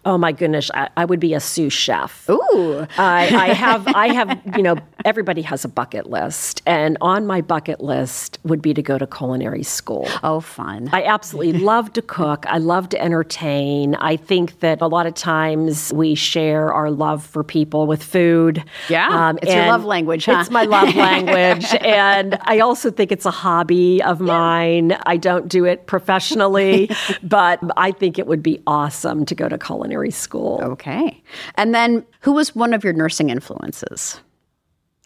Oh 0.04 0.16
my 0.16 0.32
goodness, 0.32 0.70
I, 0.72 0.88
I 0.96 1.04
would 1.04 1.20
be 1.20 1.34
a 1.34 1.40
sous 1.40 1.72
chef. 1.72 2.28
Ooh, 2.30 2.87
I, 2.96 3.28
I 3.28 3.48
have, 3.52 3.87
I 3.88 4.08
have, 4.08 4.40
you 4.56 4.62
know, 4.62 4.76
everybody 5.04 5.42
has 5.42 5.64
a 5.64 5.68
bucket 5.68 6.08
list, 6.08 6.62
and 6.66 6.96
on 7.00 7.26
my 7.26 7.40
bucket 7.40 7.80
list 7.80 8.38
would 8.44 8.62
be 8.62 8.72
to 8.74 8.82
go 8.82 8.96
to 8.96 9.06
culinary 9.06 9.62
school. 9.62 10.08
Oh, 10.22 10.40
fun! 10.40 10.88
I 10.92 11.02
absolutely 11.02 11.61
love 11.64 11.92
to 11.94 12.02
cook. 12.02 12.46
I 12.48 12.58
love 12.58 12.88
to 12.90 13.02
entertain. 13.02 13.96
I 13.96 14.16
think 14.16 14.61
that 14.61 14.80
a 14.80 14.87
lot 14.87 15.06
of 15.06 15.14
times 15.14 15.92
we 15.92 16.14
share 16.14 16.72
our 16.72 16.90
love 16.90 17.24
for 17.24 17.42
people 17.42 17.87
with 17.87 18.02
food. 18.02 18.64
Yeah, 18.88 19.08
um, 19.08 19.38
it's 19.42 19.52
your 19.52 19.66
love 19.66 19.84
language. 19.84 20.26
Huh? 20.26 20.38
It's 20.40 20.50
my 20.50 20.64
love 20.64 20.94
language, 20.94 21.74
and 21.80 22.38
I 22.42 22.61
also 22.61 22.90
think 22.90 23.11
it's 23.11 23.26
a 23.26 23.30
hobby 23.30 24.02
of 24.02 24.20
mine. 24.20 24.96
I 25.06 25.16
don't 25.16 25.48
do 25.48 25.64
it 25.64 25.87
professionally, 25.87 26.90
but 27.22 27.61
I 27.76 27.90
think 27.90 28.18
it 28.18 28.26
would 28.26 28.42
be 28.42 28.62
awesome 28.66 29.26
to 29.26 29.34
go 29.34 29.48
to 29.48 29.58
culinary 29.58 29.88
culinary 29.88 30.11
school. 30.11 30.61
Okay. 30.62 31.22
And 31.57 31.74
then 31.74 32.05
who 32.20 32.33
was 32.33 32.55
one 32.55 32.74
of 32.74 32.85
your 32.85 32.92
nursing 32.92 33.31
influences? 33.31 34.20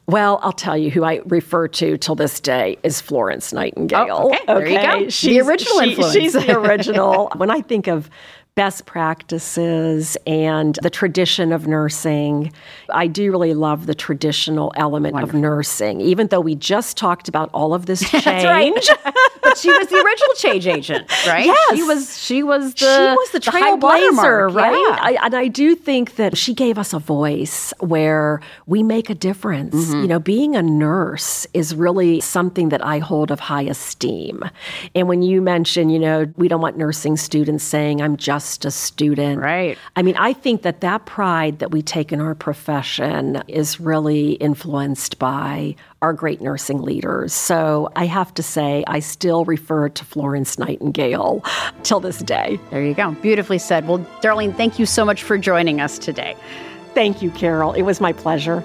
Well, 0.09 0.41
I'll 0.43 0.53
tell 0.53 0.77
you 0.77 0.91
who 0.91 1.05
I 1.05 1.21
refer 1.27 1.69
to 1.69 1.97
till 1.97 2.17
this 2.17 2.41
day 2.41 2.77
is 2.83 3.01
Florence 3.01 3.53
Nightingale. 3.53 4.09
Oh, 4.11 4.35
okay. 4.35 4.45
There 4.47 4.69
you 4.69 5.05
go. 5.05 5.09
She's, 5.09 5.31
the 5.31 5.41
original 5.49 5.81
she, 5.81 5.91
influence. 5.91 6.13
She's 6.13 6.33
the 6.47 6.59
original. 6.59 7.31
when 7.37 7.51
I 7.51 7.61
think 7.61 7.87
of 7.87 8.11
best 8.55 8.85
practices 8.85 10.17
and 10.27 10.79
the 10.83 10.91
tradition 10.91 11.53
of 11.53 11.67
nursing. 11.67 12.53
I 12.91 13.07
do 13.07 13.31
really 13.31 13.55
love 13.55 13.87
the 13.87 13.95
traditional 13.95 14.75
element 14.77 15.15
Wonderful. 15.15 15.39
of 15.39 15.43
nursing, 15.43 16.03
even 16.03 16.27
though 16.27 16.41
we 16.41 16.55
just 16.55 16.99
talked 16.99 17.29
about 17.29 17.49
all 17.55 17.73
of 17.73 17.87
this 17.87 18.01
change. 18.11 18.91
but 19.43 19.57
she 19.57 19.71
was 19.71 19.89
the 19.89 19.97
original 19.97 20.35
change 20.37 20.67
agent, 20.67 21.11
right? 21.27 21.47
Yes. 21.47 21.77
She 21.77 21.83
was 21.83 22.23
she 22.23 22.43
was 22.43 22.75
the 22.75 22.79
She 22.79 23.17
was 23.17 23.31
the, 23.31 23.39
the 23.39 23.51
trailblazer, 23.51 24.55
right? 24.55 24.73
Yeah. 24.73 24.99
I, 25.01 25.19
and 25.23 25.35
I 25.35 25.49
do 25.49 25.75
think 25.75 26.17
that 26.17 26.37
she 26.37 26.53
gave 26.53 26.77
us 26.77 26.93
a 26.93 26.99
voice 26.99 27.73
where 27.81 28.41
we 28.67 28.83
make 28.83 29.09
a 29.09 29.15
difference. 29.15 29.75
Mm-hmm. 29.75 30.03
You 30.03 30.09
know, 30.09 30.19
being 30.19 30.57
a 30.57 30.63
nurse 30.63 31.47
is 31.55 31.75
really 31.75 32.21
something 32.21 32.69
that 32.69 32.85
I 32.85 32.99
hold 32.99 33.31
of 33.31 33.41
high 33.41 33.63
esteem. 33.63 34.45
And 34.95 35.09
when 35.09 35.23
you 35.23 35.41
mention, 35.41 35.89
you 35.89 35.99
know, 35.99 36.31
we 36.37 36.49
don't 36.49 36.61
want 36.61 36.77
nursing 36.77 37.17
students 37.17 37.65
saying 37.65 38.03
I'm 38.03 38.19
just 38.19 38.42
just 38.43 38.65
a 38.65 38.71
student. 38.71 39.41
Right. 39.41 39.79
I 39.97 40.03
mean, 40.03 40.17
I 40.17 40.33
think 40.33 40.63
that 40.63 40.81
that 40.81 41.07
pride 41.07 41.59
that 41.61 41.71
we 41.71 41.83
take 41.83 42.13
in 42.13 42.21
our 42.21 42.35
profession 42.35 43.43
is 43.49 43.81
really 43.81 44.33
influenced 44.33 45.19
by 45.19 45.77
our 46.03 46.13
great 46.13 46.41
nursing 46.41 46.83
leaders. 46.83 47.33
So 47.33 47.91
I 47.97 48.07
have 48.07 48.35
to 48.35 48.43
say, 48.43 48.85
I 48.87 48.99
still 48.99 49.45
refer 49.45 49.89
to 49.89 50.05
Florence 50.05 50.59
Nightingale 50.59 51.45
till 51.83 52.01
this 52.01 52.19
day. 52.19 52.59
There 52.71 52.85
you 52.85 52.95
go. 52.95 53.13
Beautifully 53.23 53.59
said. 53.59 53.87
Well, 53.87 54.01
Darlene, 54.21 54.57
thank 54.57 54.79
you 54.79 54.87
so 54.87 55.05
much 55.05 55.23
for 55.23 55.39
joining 55.39 55.81
us 55.81 55.99
today. 55.99 56.37
Thank 56.95 57.23
you, 57.23 57.31
Carol. 57.31 57.73
It 57.73 57.83
was 57.83 58.01
my 58.01 58.13
pleasure. 58.13 58.63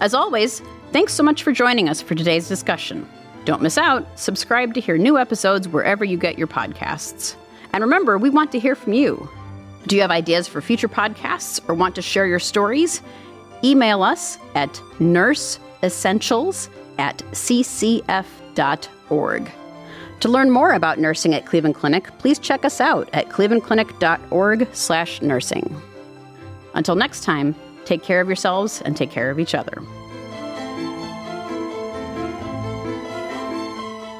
As 0.00 0.14
always, 0.14 0.60
thanks 0.92 1.12
so 1.12 1.22
much 1.22 1.42
for 1.42 1.52
joining 1.52 1.88
us 1.88 2.00
for 2.00 2.14
today's 2.14 2.48
discussion. 2.48 3.06
Don't 3.44 3.62
miss 3.62 3.78
out. 3.78 4.18
Subscribe 4.18 4.74
to 4.74 4.80
hear 4.80 4.98
new 4.98 5.18
episodes 5.18 5.68
wherever 5.68 6.04
you 6.04 6.18
get 6.18 6.38
your 6.38 6.46
podcasts. 6.46 7.34
And 7.72 7.82
remember, 7.82 8.18
we 8.18 8.30
want 8.30 8.52
to 8.52 8.58
hear 8.58 8.74
from 8.74 8.92
you. 8.92 9.28
Do 9.86 9.96
you 9.96 10.02
have 10.02 10.10
ideas 10.10 10.46
for 10.46 10.60
future 10.60 10.88
podcasts 10.88 11.60
or 11.68 11.74
want 11.74 11.94
to 11.94 12.02
share 12.02 12.26
your 12.26 12.38
stories? 12.38 13.00
Email 13.64 14.02
us 14.02 14.38
at 14.54 14.74
nurseessentials 14.98 16.68
at 16.98 17.16
ccf.org. 17.32 18.04
To 20.20 20.28
learn 20.28 20.50
more 20.50 20.72
about 20.72 20.98
nursing 20.98 21.34
at 21.34 21.46
Cleveland 21.46 21.76
Clinic, 21.76 22.10
please 22.18 22.38
check 22.38 22.66
us 22.66 22.80
out 22.80 23.08
at 23.14 23.30
clevelandclinic.org/nursing. 23.30 25.82
Until 26.74 26.94
next 26.94 27.24
time, 27.24 27.54
take 27.86 28.02
care 28.02 28.20
of 28.20 28.28
yourselves 28.28 28.82
and 28.82 28.94
take 28.94 29.10
care 29.10 29.30
of 29.30 29.40
each 29.40 29.54
other. 29.54 29.82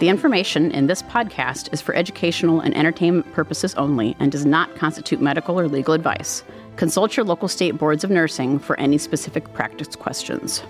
The 0.00 0.08
information 0.08 0.70
in 0.70 0.86
this 0.86 1.02
podcast 1.02 1.70
is 1.74 1.82
for 1.82 1.94
educational 1.94 2.60
and 2.60 2.74
entertainment 2.74 3.30
purposes 3.34 3.74
only 3.74 4.16
and 4.18 4.32
does 4.32 4.46
not 4.46 4.74
constitute 4.74 5.20
medical 5.20 5.60
or 5.60 5.68
legal 5.68 5.92
advice. 5.92 6.42
Consult 6.76 7.18
your 7.18 7.26
local 7.26 7.48
state 7.48 7.76
boards 7.76 8.02
of 8.02 8.08
nursing 8.08 8.58
for 8.58 8.80
any 8.80 8.96
specific 8.96 9.52
practice 9.52 9.94
questions. 9.94 10.62